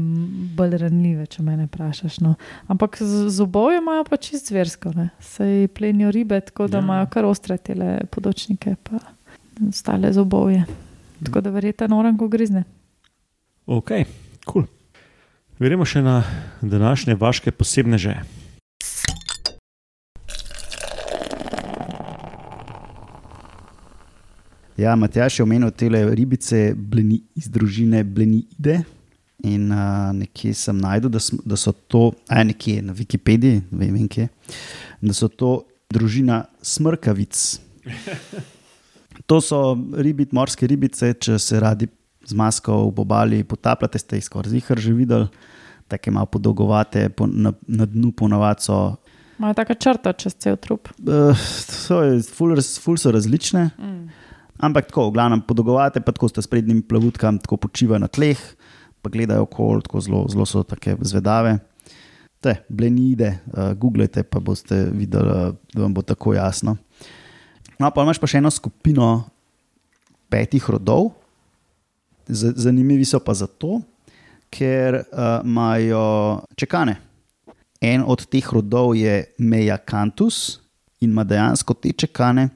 bolj 0.57 0.73
ranljive, 0.79 1.27
če 1.31 1.43
me 1.47 1.55
vprašaš. 1.69 2.17
No. 2.27 2.33
Ampak 2.67 2.99
zobovi 3.29 3.77
imajo 3.79 4.03
pa 4.09 4.17
čist 4.17 4.49
zversko, 4.51 4.91
se 5.21 5.69
plenijo 5.75 6.11
ribe, 6.11 6.41
tako 6.41 6.67
da 6.67 6.79
ja. 6.79 6.83
imajo 6.83 7.07
kar 7.07 7.25
ostre 7.25 7.57
tele 7.57 8.01
podočnike, 8.11 8.75
pa 8.83 8.99
ostale 9.69 10.11
zobove. 10.13 10.65
Tako 11.25 11.41
da 11.41 11.55
verjetno 11.55 12.01
oran, 12.01 12.19
ko 12.19 12.29
grizne. 12.29 12.65
Ok, 13.67 13.89
kul. 13.95 14.03
Cool. 14.53 14.67
Verjemo 15.63 15.87
še 15.87 16.03
na 16.03 16.25
današnje 16.61 17.15
vaše 17.15 17.55
posebne 17.55 17.99
Ja, 24.81 24.95
Matjaš 24.97 25.39
je 25.39 25.43
omenil 25.43 25.71
te 25.77 25.89
ribice 25.93 26.73
bleni, 26.75 27.19
iz 27.37 27.51
družine 27.53 28.01
Blenide. 28.05 28.79
In 29.45 29.69
uh, 29.73 30.09
nekje 30.17 30.55
sem 30.57 30.77
najdel, 30.81 31.13
da, 31.13 31.21
da 31.49 31.57
so 31.57 31.73
to, 31.73 32.11
aj 32.29 32.45
nekje 32.49 32.81
na 32.85 32.95
Wikipediji, 32.97 33.63
vem, 33.73 33.97
kje, 34.09 34.27
da 35.01 35.17
so 35.17 35.29
to 35.29 35.53
družina 35.93 36.45
smrkavic. 36.63 37.45
To 39.29 39.37
so 39.45 39.77
ribit, 40.01 40.33
morske 40.35 40.67
ribice, 40.67 41.13
če 41.13 41.37
se 41.39 41.59
radi 41.61 41.87
z 42.27 42.35
masko 42.35 42.73
v 42.89 43.03
obali 43.03 43.41
potapljate, 43.47 44.01
ste 44.01 44.19
jih 44.19 44.25
skoraj 44.27 44.51
zihar 44.51 44.81
že 44.81 44.95
videli, 44.97 45.29
tako 45.93 46.15
malo 46.17 46.27
podolgovate, 46.27 47.05
po, 47.15 47.29
na, 47.29 47.53
na 47.69 47.87
dnu 47.87 48.11
ponovadi 48.17 48.65
so. 48.67 48.79
Imajo 49.39 49.59
tako 49.61 49.77
črto 49.85 50.15
čez 50.19 50.35
cel 50.41 50.57
trup. 50.59 50.91
Uh, 51.05 51.37
so, 51.37 52.01
ful, 52.33 52.57
ful 52.59 52.99
so 52.99 53.13
različne. 53.15 53.69
Mm. 53.77 54.20
Ampak 54.61 54.91
tako, 54.91 55.09
v 55.09 55.17
glavnem 55.17 55.41
podolgovate, 55.41 56.03
pa 56.05 56.13
tako 56.13 56.29
ste 56.29 56.43
s 56.45 56.51
prednjimi 56.51 56.85
plavutkami, 56.85 57.41
tako 57.41 57.57
počivajo 57.57 58.03
na 58.03 58.11
tleh, 58.13 58.37
pa 59.01 59.09
gledajo 59.09 59.47
okol, 59.49 59.81
tako 59.81 60.01
zelo, 60.05 60.21
zelo 60.29 60.45
so 60.45 60.61
take 60.69 60.99
zvedave. 61.01 61.57
Te, 62.41 62.55
blenide, 62.69 63.39
uh, 63.53 63.73
googlejte, 63.77 64.25
pa 64.25 64.41
boste 64.41 64.89
videli, 64.93 65.57
da 65.73 65.81
vam 65.81 65.95
bo 65.97 66.05
tako 66.05 66.35
jasno. 66.37 66.77
No, 67.81 67.89
pa 67.89 68.05
imaš 68.05 68.21
pa 68.21 68.29
še 68.29 68.41
eno 68.41 68.53
skupino 68.53 69.25
petih 70.33 70.65
rodov. 70.69 71.11
Z- 72.29 72.53
Zanimivi 72.61 73.05
so 73.09 73.21
pa 73.25 73.33
zato, 73.37 73.81
ker 74.53 75.01
uh, 75.01 75.41
imajo 75.45 76.45
čekane. 76.57 76.99
En 77.81 78.05
od 78.05 78.27
teh 78.29 78.45
rodov 78.53 78.93
je 78.97 79.25
Meja 79.41 79.79
Cantus 79.81 80.61
in 81.01 81.13
ima 81.15 81.25
dejansko 81.25 81.75
te 81.81 81.93
čekane 81.97 82.51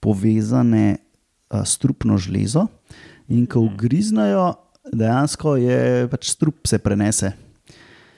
povezane 0.00 0.98
uh, 1.50 1.64
s 1.64 1.78
trupno 1.78 2.18
žlezo. 2.18 2.66
In 3.28 3.46
ko 3.46 3.60
ugriznajo, 3.66 4.54
dejansko 4.92 5.56
je 5.56 6.06
pač 6.10 6.30
strup 6.30 6.66
se 6.66 6.78
prenese. 6.78 7.32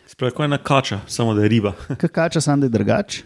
Spravi, 0.08 0.34
kot 0.34 0.44
ena 0.44 0.58
kača, 0.58 1.00
samo 1.06 1.34
da 1.34 1.42
je 1.42 1.48
riba. 1.48 1.72
Kakača 2.02 2.40
sam 2.40 2.60
da 2.60 2.66
je 2.66 2.76
drugače. 2.76 3.24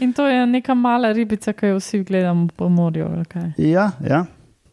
In 0.00 0.12
to 0.12 0.26
je 0.28 0.46
neka 0.46 0.74
mala 0.74 1.12
ribica, 1.12 1.52
ki 1.52 1.72
jo 1.72 1.78
vsi 1.80 2.04
gledamo 2.04 2.48
po 2.56 2.68
morju. 2.68 3.08
kaj? 3.28 3.52
Ja, 3.58 3.90
ja. 4.08 4.24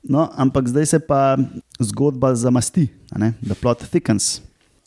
No, 0.03 0.29
ampak 0.35 0.67
zdaj 0.67 0.85
se 0.85 0.99
pa 0.99 1.37
zgodba 1.79 2.35
zamasti, 2.35 2.87
a 3.11 3.19
ne, 3.19 3.33
da 3.41 3.55
plot 3.55 3.83
thickens. 3.91 4.41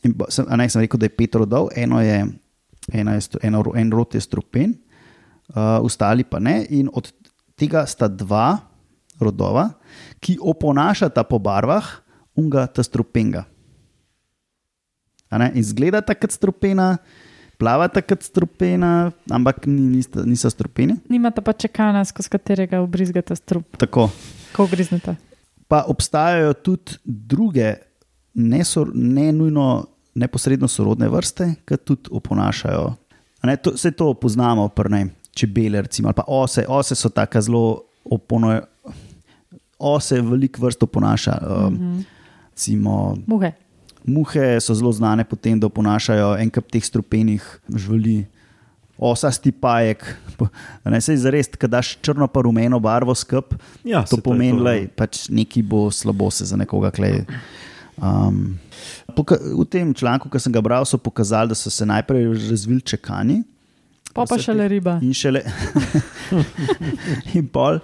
In 0.04 0.14
sem, 0.32 0.46
ne, 0.48 0.68
sem 0.68 0.80
rekel, 0.80 1.00
da 1.00 1.10
je 1.10 1.16
pet 1.16 1.34
rodov, 1.36 1.68
eno 1.76 2.00
je, 2.00 2.24
eno 2.92 3.12
je 3.12 3.20
eno, 3.42 3.64
en 3.76 3.92
rod 3.92 4.14
je 4.14 4.20
strupen, 4.20 4.72
uh, 5.52 5.82
ostali 5.84 6.24
pa 6.24 6.38
ne. 6.40 6.62
In 6.70 6.88
od 6.92 7.12
tega 7.58 7.84
sta 7.86 8.08
dva 8.08 8.56
rodova, 9.20 9.70
ki 10.20 10.38
oponašata 10.40 11.24
po 11.24 11.38
barvah 11.38 11.84
unga 12.36 12.66
ta 12.66 12.82
strupenga. 12.82 13.44
In 15.54 15.62
zgledata 15.64 16.14
kot 16.18 16.32
strupena, 16.34 16.96
plavata 17.58 18.02
kot 18.02 18.24
strupena, 18.26 19.10
ampak 19.30 19.66
ni, 19.66 19.82
nista, 20.00 20.24
niso 20.26 20.50
strupeni. 20.50 20.96
Nimate 21.08 21.44
pa 21.44 21.52
čekana, 21.52 22.02
skozi 22.04 22.32
katerega 22.32 22.80
obrizgate 22.82 23.36
strup, 23.36 23.76
Tako. 23.78 24.08
ko 24.56 24.66
griznete. 24.66 25.14
Pa 25.70 25.84
obstajajo 25.86 26.56
tudi 26.66 26.98
druge, 27.04 27.76
ne, 28.34 28.64
sor, 28.64 28.90
ne 28.94 29.30
nujno 29.32 29.86
neposredno 30.18 30.68
sorodne 30.68 31.08
vrste, 31.08 31.52
ki 31.68 31.78
tudi 31.86 32.10
oponašajo. 32.10 32.88
Ne, 33.46 33.54
to, 33.56 33.76
vse 33.76 33.92
to 33.96 34.10
poznamo, 34.18 34.66
prne, 34.74 35.06
čebele, 35.36 35.84
recimo, 35.86 36.10
ali 36.10 36.18
pa 36.18 36.26
ose. 36.26 36.66
Ose 36.68 36.98
so 36.98 37.08
tako 37.08 37.40
zelo 37.40 37.64
oponašajo. 38.04 38.66
Ose 39.80 40.20
veliko 40.20 40.66
vrst 40.66 40.82
oponaša. 40.82 41.38
Um, 41.40 41.74
mm 41.74 41.78
-hmm. 41.78 42.04
Recimo, 42.52 43.16
Muhe. 43.26 43.52
muhe 44.04 44.60
so 44.60 44.74
zelo 44.74 44.92
znane 44.92 45.24
po 45.24 45.36
tem, 45.36 45.60
da 45.60 45.66
oponašajo 45.66 46.36
en 46.38 46.50
kup 46.50 46.70
teh 46.70 46.84
strupenih 46.84 47.60
živali. 47.74 48.26
Osasti 48.98 49.52
pajek, 49.52 50.16
ne 50.84 51.00
se 51.00 51.16
zares, 51.16 51.48
da 51.48 51.66
daš 51.66 51.96
črno 52.02 52.26
pa 52.28 52.40
rumeno 52.40 52.78
barvo 52.80 53.14
skup, 53.14 53.54
Ja, 53.84 54.04
to 54.04 54.16
je 54.16 54.22
pomeni, 54.22 54.62
da 54.64 54.72
ja. 54.72 54.88
pač 54.96 55.28
nekaj 55.28 55.62
bo 55.62 55.90
slabo 55.90 56.30
se 56.30 56.44
za 56.44 56.56
nekoga 56.56 56.90
klej. 56.90 57.24
Um, 57.96 58.58
v 59.58 59.64
tem 59.64 59.94
članku, 59.94 60.28
ki 60.28 60.38
sem 60.38 60.52
ga 60.52 60.60
bral, 60.60 60.84
so 60.84 60.98
pokazali, 60.98 61.48
da 61.48 61.54
so 61.54 61.70
se 61.70 61.86
najprej 61.86 62.24
razvili 62.50 62.80
čekani 62.80 63.42
Pa 64.14 64.24
pa 64.26 64.38
šele 64.38 64.68
riba. 64.68 64.98
in 65.02 65.14
šele. 65.14 65.42
in 67.34 67.46
pol, 67.48 67.78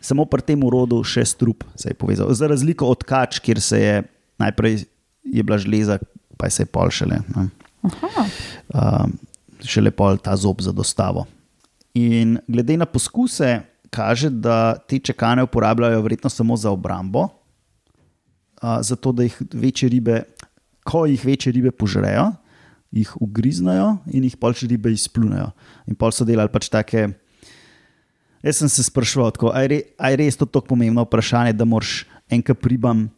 samo 0.00 0.24
pri 0.24 0.42
tem 0.42 0.62
urodu 0.64 1.00
še 1.04 1.24
strup 1.26 1.64
se 1.76 1.90
je 1.90 1.98
povezal. 1.98 2.30
Za 2.34 2.48
razliko 2.50 2.86
od 2.86 3.02
kač, 3.06 3.40
kjer 3.42 3.60
se 3.60 3.80
je 3.80 3.96
najprej 4.38 4.84
je 5.32 5.42
bila 5.42 5.58
žleza, 5.58 5.98
pa 6.38 6.50
se 6.50 6.62
je 6.62 6.70
pol 6.70 6.90
šele. 6.90 7.20
Aha. 7.34 8.24
um, 8.74 9.18
šele 9.64 9.90
pol 9.90 10.18
ta 10.22 10.36
zob 10.36 10.62
za 10.62 10.72
dostavo. 10.72 11.26
In 11.98 12.38
glede 12.48 12.76
na 12.78 12.86
poskuse, 12.86 13.60
kaže, 13.90 14.30
da 14.30 14.78
te 14.78 14.98
čekane 14.98 15.42
uporabljajo 15.42 16.02
verjetno 16.02 16.30
samo 16.30 16.56
za 16.56 16.70
obrambo, 16.70 17.28
uh, 17.28 18.78
zato 18.80 19.12
da 19.12 19.26
jih 19.26 19.36
večje 19.52 19.88
ribe, 19.88 20.22
ko 20.84 21.06
jih 21.06 21.24
večje 21.24 21.52
ribe 21.52 21.70
požrejo, 21.70 22.32
jih 22.90 23.10
ugriznajo 23.20 23.98
in 24.16 24.24
jih 24.24 24.36
pol 24.40 24.54
še 24.56 24.68
ribe 24.70 24.92
izplunejo. 24.92 25.50
In 25.88 25.98
pol 25.98 26.14
so 26.14 26.24
delali 26.24 26.52
pač 26.52 26.70
take. 26.72 27.08
Jaz 28.42 28.60
sem 28.62 28.68
se 28.70 28.84
sprašval, 28.86 29.30
tako, 29.34 29.50
a 29.54 29.62
je 29.64 29.68
re- 29.68 29.84
je 30.10 30.16
res 30.16 30.36
to 30.36 30.46
tako 30.46 30.74
pomembno 30.74 31.02
vprašanje, 31.02 31.52
da 31.52 31.64
moraš 31.64 32.04
enkrat 32.30 32.66
ribam 32.66 33.08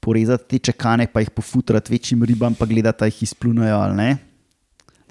porezati 0.00 0.48
te 0.48 0.58
čekane, 0.70 1.06
pa 1.06 1.20
jih 1.20 1.30
pofutrati 1.30 1.92
večjim 1.92 2.24
ribam, 2.24 2.54
pa 2.54 2.66
gledati, 2.66 3.00
da 3.00 3.06
jih 3.06 3.22
izplunajo 3.22 3.76
ali 3.76 3.96
ne. 3.96 4.16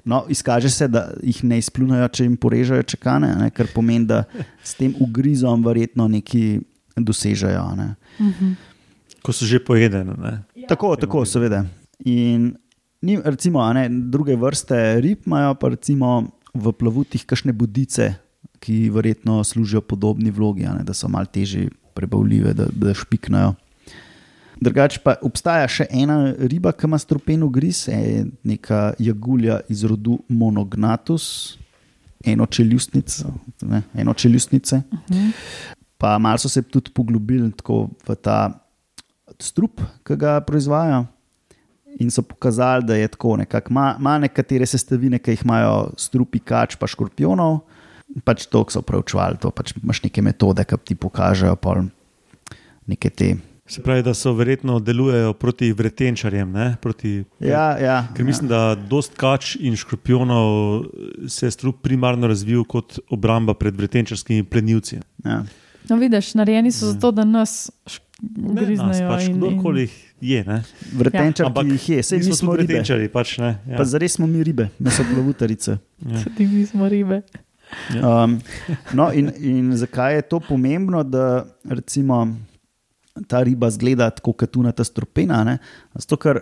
No, 0.04 0.24
izkaže 0.28 0.70
se, 0.70 0.88
da 0.88 1.08
jih 1.22 1.44
ne 1.44 1.58
izplunajo, 1.58 2.08
če 2.08 2.26
jim 2.26 2.36
porežejo 2.36 2.82
čekane, 2.82 3.30
a 3.32 3.38
ne, 3.40 3.50
kar 3.50 3.70
pomeni, 3.74 4.04
da 4.06 4.24
s 4.62 4.74
tem 4.76 4.92
ugrizom 5.00 5.64
verjetno 5.64 6.08
nekaj 6.08 6.58
dosežejo. 6.96 7.62
a 7.62 7.74
Ne. 7.74 7.94
Ko 9.24 9.32
so 9.32 9.46
že 9.48 9.58
pojedene. 9.64 10.12
Ne? 10.20 10.66
Tako, 10.68 10.96
tako, 11.00 11.24
seveda. 11.24 11.64
In 12.04 12.52
ni, 13.00 13.16
recimo, 13.24 13.62
a 13.64 13.72
ne, 13.72 13.88
druge 13.88 14.36
vrste 14.36 15.00
rib 15.00 15.24
imajo 15.26 15.54
pa 15.54 15.72
recimo 15.72 16.28
v 16.54 16.72
plavutih 16.72 17.24
kakšne 17.24 17.52
budice, 17.56 18.14
ki 18.64 18.88
verjetno 18.90 19.42
služijo 19.44 19.82
podobni 19.84 20.30
vlogi, 20.32 20.64
ne, 20.64 20.84
da 20.84 20.94
so 20.96 21.08
malo 21.08 21.28
težje 21.28 21.68
prebavljive, 21.94 22.54
da, 22.56 22.66
da 22.72 22.94
špiknajo. 22.96 23.52
Drugače 24.64 25.02
pa 25.04 25.16
obstaja 25.22 25.66
še 25.68 25.86
ena 25.92 26.32
riba, 26.38 26.72
ki 26.72 26.88
ima 26.88 26.98
strupen 26.98 27.42
ugriz, 27.44 27.84
je 27.90 28.24
neka 28.46 28.94
jagulja 29.02 29.58
iz 29.68 29.82
rodu 29.84 30.20
Monognatus, 30.28 31.26
enočeljustnica, 32.24 33.32
ne, 33.68 33.82
enočeljustnice. 34.00 34.80
Pa 36.00 36.16
malo 36.18 36.40
so 36.40 36.48
se 36.48 36.62
tudi 36.62 36.94
poglobili 36.94 37.50
v 38.08 38.16
ta 38.16 38.38
strup, 39.40 39.82
ki 40.06 40.16
ga 40.16 40.38
proizvajajo. 40.46 41.04
In 42.02 42.10
so 42.10 42.24
pokazali, 42.26 42.86
da 42.88 42.96
je 42.96 43.08
tako, 43.08 43.36
nekako 43.36 43.70
ima 43.70 44.16
nekatere 44.18 44.66
sestavine, 44.66 45.18
ki 45.18 45.36
jih 45.36 45.44
imajo 45.44 45.92
strupi 46.00 46.40
kač, 46.40 46.78
pa 46.80 46.88
škorpionov. 46.90 47.60
Pač 48.22 48.46
to 48.46 48.64
so 48.68 48.80
preučevali, 48.80 49.36
to 49.36 49.50
pač 49.50 49.72
imaš 49.74 50.02
neke 50.02 50.22
metode, 50.22 50.62
ki 50.62 50.76
ti 50.78 50.94
pokažejo 50.96 51.56
pol 51.56 51.86
neke 52.86 53.10
te. 53.10 53.34
Se 53.66 53.80
pravi, 53.80 54.02
da 54.02 54.12
so 54.12 54.32
verjetno 54.32 54.76
delujejo 54.78 55.32
proti 55.32 55.72
vretenčarjem. 55.72 56.50
Ne? 56.50 56.76
Proti, 56.76 57.24
Ja, 57.40 57.78
ja, 57.78 57.96
Ker 58.12 58.20
mislim, 58.22 58.46
da 58.46 58.74
dost 58.76 59.16
kač 59.16 59.56
in 59.56 59.72
škorpionov 59.74 60.84
se 61.26 61.46
je 61.46 61.50
strup 61.50 61.80
primarno 61.80 62.26
razvil 62.26 62.62
kot 62.62 62.98
obramba 63.08 63.54
pred 63.54 63.74
vretenčarskimi 63.74 64.44
plenilci. 64.44 65.00
ja. 65.24 65.44
No, 65.84 65.96
vidiš, 65.96 66.34
narejeni 66.34 66.70
so 66.70 66.86
zato, 66.86 67.10
da 67.10 67.24
nas 67.24 67.70
Ne, 68.22 68.52
ugriznejo. 68.52 69.04
pač, 69.06 69.24
in- 69.24 69.36
kdorkoli 69.36 69.80
jih 69.80 69.94
je. 70.22 70.44
Ne? 70.44 70.62
Vretenčar, 70.94 71.46
Ampak 71.46 71.64
ki 71.64 71.72
jih 71.72 71.88
je, 71.90 72.02
sej 72.02 72.18
mi 72.20 72.32
smo 72.32 72.52
vretenčarji. 72.52 73.08
Pač, 73.08 73.36
ne? 73.38 73.58
ja. 73.66 73.76
Pa 73.76 73.84
zares 73.84 74.12
smo 74.12 74.26
mi 74.26 74.40
ribe, 74.40 74.70
mi 74.78 74.90
smo 74.90 75.04
plavutarice. 75.06 75.76
Tudi 76.24 76.46
mi 76.46 76.64
smo 76.64 76.88
ribe. 76.88 77.20
Um, 77.94 78.38
no, 78.92 79.10
in, 79.12 79.30
in 79.38 79.72
zakaj 79.76 80.14
je 80.14 80.22
to 80.22 80.40
pomembno, 80.40 81.02
da 81.02 81.44
recimo 81.64 82.26
ta 83.28 83.42
riba 83.42 83.70
zgleda 83.70 84.10
tako, 84.10 84.32
kot 84.32 84.50
tu 84.50 84.62
na 84.62 84.72
ta 84.72 84.84
stropena? 84.84 85.44
Ne? 85.44 85.58
Zato, 85.94 86.18
ker 86.18 86.40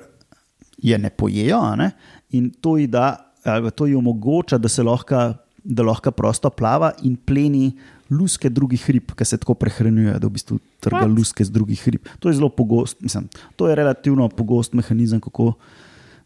je 0.83 0.99
ne 0.99 1.11
pojejo 1.11 1.61
ne? 1.77 1.92
in 2.31 2.51
to 2.51 2.77
ji, 2.77 2.87
da, 2.87 3.33
ali 3.45 3.71
to 3.71 3.87
ji 3.87 3.95
omogoča, 3.95 4.59
da 4.59 4.68
se 4.68 4.83
lahko, 4.83 5.35
da 5.64 5.83
lahko 5.83 6.11
prosto 6.11 6.51
plava 6.51 6.92
in 7.03 7.16
pleni 7.16 7.73
luske 8.12 8.51
drugih 8.51 8.83
rib, 8.90 9.12
ki 9.16 9.25
se 9.25 9.38
tako 9.40 9.55
prehranjujejo, 9.61 10.18
da 10.21 10.29
v 10.29 10.37
bistvu 10.37 10.59
trga 10.85 11.05
What? 11.05 11.14
luske 11.16 11.45
z 11.45 11.53
drugih 11.53 11.83
rib. 11.88 12.09
To 12.21 12.29
je 12.29 12.37
zelo 12.37 12.51
pogost, 12.53 13.01
mislim, 13.01 13.29
to 13.57 13.68
je 13.68 13.77
relativno 13.79 14.29
pogost 14.29 14.75
mehanizem, 14.77 15.21
kako 15.21 15.53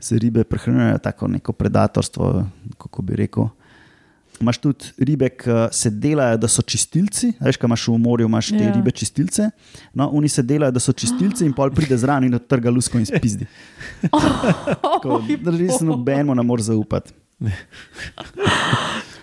se 0.01 0.19
ribe 0.19 0.45
prehranjujejo, 0.45 0.99
tako 0.99 1.29
neko 1.29 1.53
predatorstvo, 1.53 2.47
kako 2.79 3.03
bi 3.03 3.17
rekel. 3.17 3.49
Imáš 4.37 4.59
tudi 4.59 4.85
ribe, 4.99 5.29
ki 5.31 5.51
se 5.73 5.91
delajo, 5.91 6.37
da 6.37 6.49
so 6.49 6.63
čistilci. 6.63 7.33
Veš, 7.41 7.57
kaj 7.57 7.67
imaš 7.67 7.87
v 7.89 7.99
morju, 7.99 8.27
imaš 8.27 8.49
te 8.49 8.61
Ja. 8.61 8.73
ribe 8.73 8.91
čistilce. 8.91 9.51
No, 9.95 10.09
oni 10.11 10.29
se 10.29 10.43
delajo, 10.43 10.71
da 10.71 10.81
so 10.81 10.93
čistilci 10.93 11.45
in 11.45 11.53
pol 11.53 11.71
pride 11.71 11.97
zraven 11.97 12.25
in 12.25 12.35
odtrga 12.35 12.71
lusko 12.71 12.99
in 12.99 13.07
spizdi. 13.07 13.47
Tako, 14.03 15.23
da 15.41 15.51
Res 15.53 15.81
nobeno 15.81 16.35
ne 16.35 16.43
moreš 16.43 16.65
zaupati. 16.65 17.13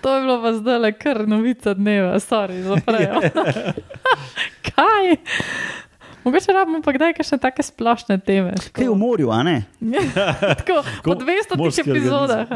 To 0.02 0.10
je 0.10 0.21
bilo 0.21 0.41
pa 0.41 0.54
zdaj 0.54 0.80
le 0.80 0.91
kar 0.93 1.28
novica 1.28 1.73
dneva, 1.73 2.19
sorry, 2.19 2.62
zaprejo. 2.62 3.21
Kaj? 4.67 5.15
Mogoče 6.24 6.54
rabimo 6.56 6.80
pa 6.82 6.94
kdaj 6.96 7.18
še 7.20 7.38
take 7.42 7.64
splošne 7.64 8.16
teme. 8.24 8.54
Kaj 8.72 8.86
je 8.86 8.92
v 8.92 8.98
morju, 8.98 9.32
a 9.32 9.42
ne? 9.44 9.56
Tako, 10.60 10.80
po 11.04 11.16
200 11.20 11.58
morski 11.60 11.84
epizodah. 11.84 12.48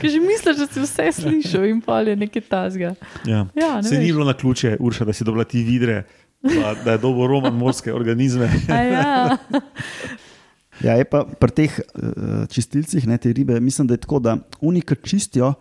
Ki 0.00 0.08
že 0.08 0.20
misliš, 0.22 0.62
da 0.62 0.66
si 0.66 0.80
vse 0.80 1.08
slišal 1.20 1.68
in 1.68 1.82
pol 1.84 2.08
je 2.08 2.16
nekaj 2.16 2.44
tasga. 2.48 2.94
Ja. 3.28 3.44
Ja, 3.52 3.72
ne 3.80 3.88
Se 3.88 3.98
ni 4.00 4.08
veš. 4.08 4.14
bilo 4.16 4.24
na 4.24 4.32
ključe, 4.32 4.76
Urša, 4.80 5.04
da 5.04 5.12
si 5.12 5.24
dobila 5.28 5.44
ti 5.44 5.60
vidre. 5.60 6.04
pa 6.40 6.74
da 6.84 6.96
je 6.96 7.02
dobil 7.02 7.26
roman 7.26 7.54
morske 7.54 7.92
organizme. 7.92 8.48
Ja. 8.68 9.36
Ja, 10.84 10.92
je 11.00 11.04
pa 11.08 11.24
pri 11.24 11.52
teh 11.56 11.72
uh, 11.72 12.44
čistilcih, 12.52 13.06
ne 13.08 13.16
te 13.16 13.32
ribe, 13.32 13.56
mislim, 13.60 13.88
da 13.88 13.96
je 13.96 14.02
tako, 14.04 14.18
da 14.20 14.36
oni, 14.60 14.82
ki 14.84 14.96
čistijo, 15.00 15.54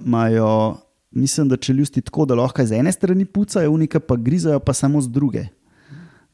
imajo, 0.00 0.80
mislim, 1.12 1.48
da 1.52 1.56
čeljusti 1.60 2.00
tako, 2.00 2.24
da 2.24 2.34
lahko 2.34 2.64
z 2.64 2.80
ene 2.80 2.92
strani 2.92 3.28
pucajo, 3.28 3.68
oni 3.72 3.88
pa 3.88 4.16
grizajo 4.16 4.60
pa 4.60 4.72
samo 4.72 5.00
z 5.04 5.12
druge. 5.12 5.44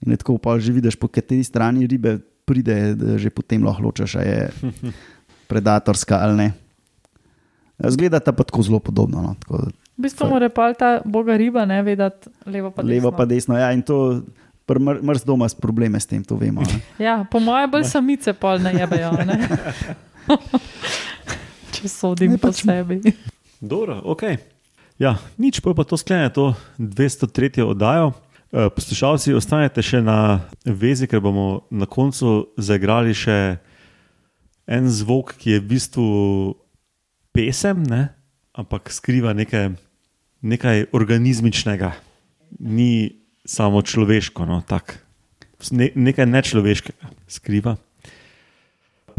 In 0.04 0.14
tako 0.14 0.36
pa 0.36 0.56
že 0.56 0.70
vidiš, 0.70 0.94
po 0.94 1.08
kateri 1.08 1.40
strani 1.40 1.84
ribe 1.84 2.16
pride, 2.44 2.92
da 2.92 3.16
že 3.16 3.28
potem 3.28 3.58
lahko 3.58 3.82
ločeš, 3.82 4.14
ali 4.14 4.28
je 4.28 4.42
predatorska 5.48 6.18
ali 6.18 6.36
ne. 6.36 6.48
Zgledata 7.76 8.30
pa 8.30 8.42
tako 8.42 8.62
zelo 8.62 8.78
podobno. 8.78 9.18
No, 9.18 9.32
tako, 9.36 9.72
V 9.94 10.00
bistvu 10.00 10.26
mora 10.26 10.48
pa 10.48 10.70
ta 10.70 11.00
boga 11.00 11.32
riba 11.32 11.64
ne 11.64 11.78
vedeti 11.80 12.26
levo 12.44 12.70
pa 12.70 12.82
desno. 12.82 12.90
levo 12.90 13.10
pa 13.10 13.24
desno. 13.24 13.54
Ja, 13.54 13.70
in 13.70 13.80
to 13.80 14.22
mrz 15.00 15.22
doma 15.22 15.44
s 15.44 15.54
probleme 15.54 15.94
s 15.94 16.04
tem, 16.04 16.20
to 16.20 16.34
vemo. 16.34 16.60
Ne. 16.60 16.80
Ja, 17.00 17.22
po 17.22 17.38
mojem 17.38 17.70
bolj 17.70 17.84
samice 17.84 18.32
pol 18.32 18.58
ne 18.58 18.72
jebejo. 18.72 19.12
Ne? 19.18 19.36
Če 21.70 21.88
sodim 21.88 22.30
Ne, 22.30 22.38
po 22.38 22.48
pač- 22.48 22.62
sebi. 22.62 23.00
Dobro, 23.58 24.00
ok. 24.04 24.22
Ja, 24.96 25.18
nič, 25.36 25.58
pa 25.58 25.70
je 25.70 25.76
pa 25.76 25.84
to 25.84 25.96
sklene, 25.96 26.30
to 26.30 26.54
203. 26.76 27.62
oddajo. 27.64 28.14
Eh, 28.54 28.70
Poslušalci, 28.70 29.32
ostanete 29.34 29.82
še 29.82 29.98
na 29.98 30.46
vezi, 30.62 31.08
ker 31.10 31.18
bomo 31.18 31.66
na 31.74 31.88
koncu 31.90 32.54
zaigrali 32.54 33.10
še 33.10 33.58
en 34.70 34.86
zvok, 34.86 35.32
ki 35.42 35.56
je 35.56 35.58
v 35.58 35.66
bistvu 35.72 36.06
pesem, 37.34 37.82
ne? 37.82 38.14
ampak 38.54 38.94
skriva 38.94 39.34
nekaj, 39.34 39.74
nekaj 40.46 40.86
organizmičnega, 40.94 41.96
ni 42.62 43.18
samo 43.42 43.82
človeško, 43.82 44.46
no, 44.46 44.62
tak. 44.62 45.02
ne, 45.74 45.90
nekaj 45.98 46.30
nečloveškega 46.30 47.10
skriva. 47.26 47.74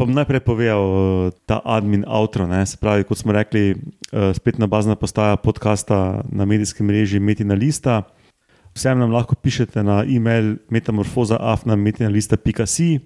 bom 0.00 0.16
najprej 0.16 0.48
povedal 0.48 0.80
eh, 0.80 1.36
ta 1.44 1.60
admin 1.60 2.08
outro. 2.08 2.48
Ne? 2.48 2.64
Se 2.64 2.80
pravi, 2.80 3.04
kot 3.04 3.20
smo 3.20 3.36
rekli, 3.36 3.76
eh, 3.76 4.32
spet 4.32 4.56
na 4.56 4.64
bazna 4.64 4.96
postaja 4.96 5.36
podcasta 5.36 6.24
na 6.24 6.48
medijskem 6.48 6.88
mreži 6.88 7.20
Metina 7.20 7.52
Lista. 7.52 8.08
Vsem 8.76 9.00
nam 9.00 9.08
lahko 9.08 9.32
pišete 9.40 9.80
na 9.80 10.04
e-mail 10.04 10.60
metamorfoza.afna.metinalista.si. 10.68 13.00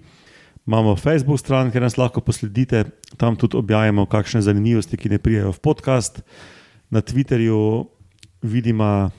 Imamo 0.67 0.99
Facebook 0.99 1.39
stran, 1.39 1.71
kjer 1.71 1.87
nas 1.87 1.95
lahko 1.97 2.21
posledite, 2.21 2.83
tam 3.17 3.35
tudi 3.39 3.57
objavljamo 3.57 4.05
kakšne 4.05 4.41
zanimivosti, 4.43 4.97
ki 4.97 5.09
ne 5.09 5.17
prijajo 5.17 5.51
v 5.55 5.59
podcast. 5.63 6.21
Na 6.91 7.01
Twitterju 7.01 7.87
vidimo, 8.43 9.09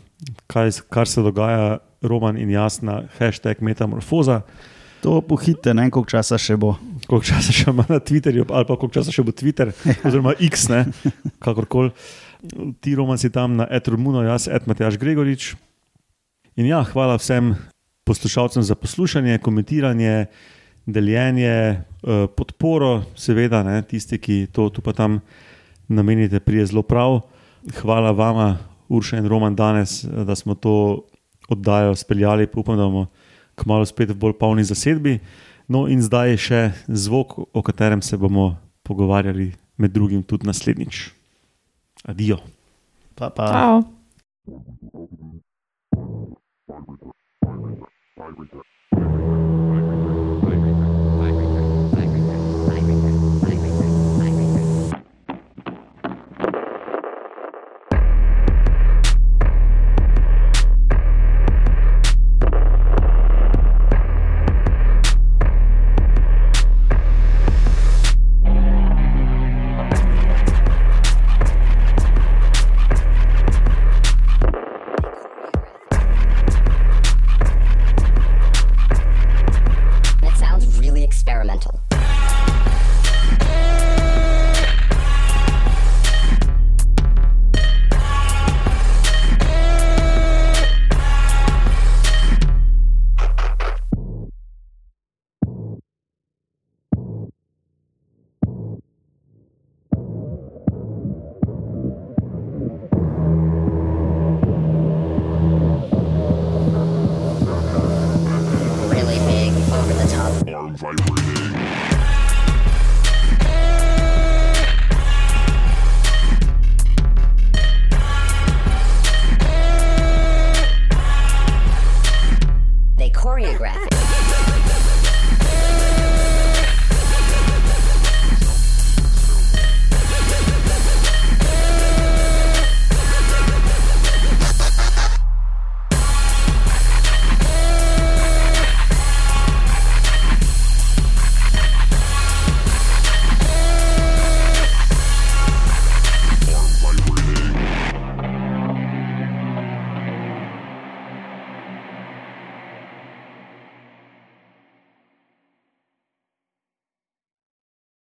kaj, 0.47 0.71
kar 0.93 1.09
se 1.09 1.23
dogaja, 1.25 1.79
Roman 2.03 2.37
in 2.37 2.51
jasna, 2.51 3.03
hashtag 3.19 3.57
metamorfoza. 3.61 4.41
To 5.03 5.21
pohite, 5.25 5.75
ne 5.75 5.83
vem, 5.83 5.91
koliko 5.91 6.11
časa 6.11 6.39
še 6.39 6.57
bo. 6.57 6.77
koliko 7.09 7.27
časa 7.27 7.53
še 7.53 7.71
ima 7.73 7.85
na 7.89 7.99
Twitterju, 7.99 8.45
ali 8.51 8.65
pa 8.69 8.77
koliko 8.77 8.95
časa 9.01 9.13
še 9.15 9.23
bo 9.25 9.33
Twitter, 9.33 9.73
oziroma 10.07 10.35
X, 10.37 10.69
ne, 10.69 10.85
kakorkoli. 11.41 11.91
Ti 12.83 12.95
roman 12.99 13.19
si 13.19 13.31
tam 13.33 13.57
na 13.57 13.67
Etrumuno, 13.71 14.23
jaz, 14.27 14.49
Edmatjaš 14.53 15.01
Gregorič. 15.01 15.55
In 16.57 16.67
ja, 16.69 16.83
hvala 16.85 17.17
vsem 17.17 17.55
poslušalcem 18.05 18.63
za 18.63 18.75
poslušanje, 18.75 19.39
komentiranje, 19.39 20.27
deljenje, 20.87 21.49
eh, 21.49 22.27
podporo, 22.37 23.05
seveda, 23.17 23.63
ne, 23.63 23.83
tisti, 23.83 24.19
ki 24.19 24.47
to 24.53 24.69
tu 24.69 24.83
pa 24.83 24.93
tam 24.93 25.21
namenite, 25.89 26.41
prije 26.41 26.67
zelo 26.67 26.83
prav. 26.83 27.21
Hvala 27.81 28.11
vama, 28.11 28.59
Urša 28.89 29.17
in 29.19 29.29
Roman, 29.29 29.57
danes, 29.57 30.05
eh, 30.05 30.25
da 30.25 30.35
smo 30.35 30.55
to 30.55 31.07
oddajo 31.49 31.95
speljali. 31.95 32.49
Upam, 32.55 32.77
da 32.77 32.85
bomo 32.85 33.07
kmalo 33.55 33.87
spet 33.87 34.11
v 34.11 34.15
bolj 34.15 34.33
polni 34.41 34.65
zasedbi. 34.65 35.19
No, 35.69 35.87
in 35.89 36.03
zdaj 36.03 36.37
še 36.37 36.73
zvok, 36.89 37.39
o 37.53 37.63
katerem 37.63 38.03
se 38.03 38.17
bomo 38.17 38.57
pogovarjali, 38.83 39.53
med 39.77 39.93
drugim 39.93 40.23
tudi 40.23 40.47
naslednjič. 40.47 41.11
Adijo. 42.05 42.39
Pa, 43.15 43.31
pa. 43.31 43.81
I 46.73 46.77
regret, 46.79 47.15
I 47.47 47.51
regret, 47.51 47.91
I 48.19 48.25
regret. 48.27 48.72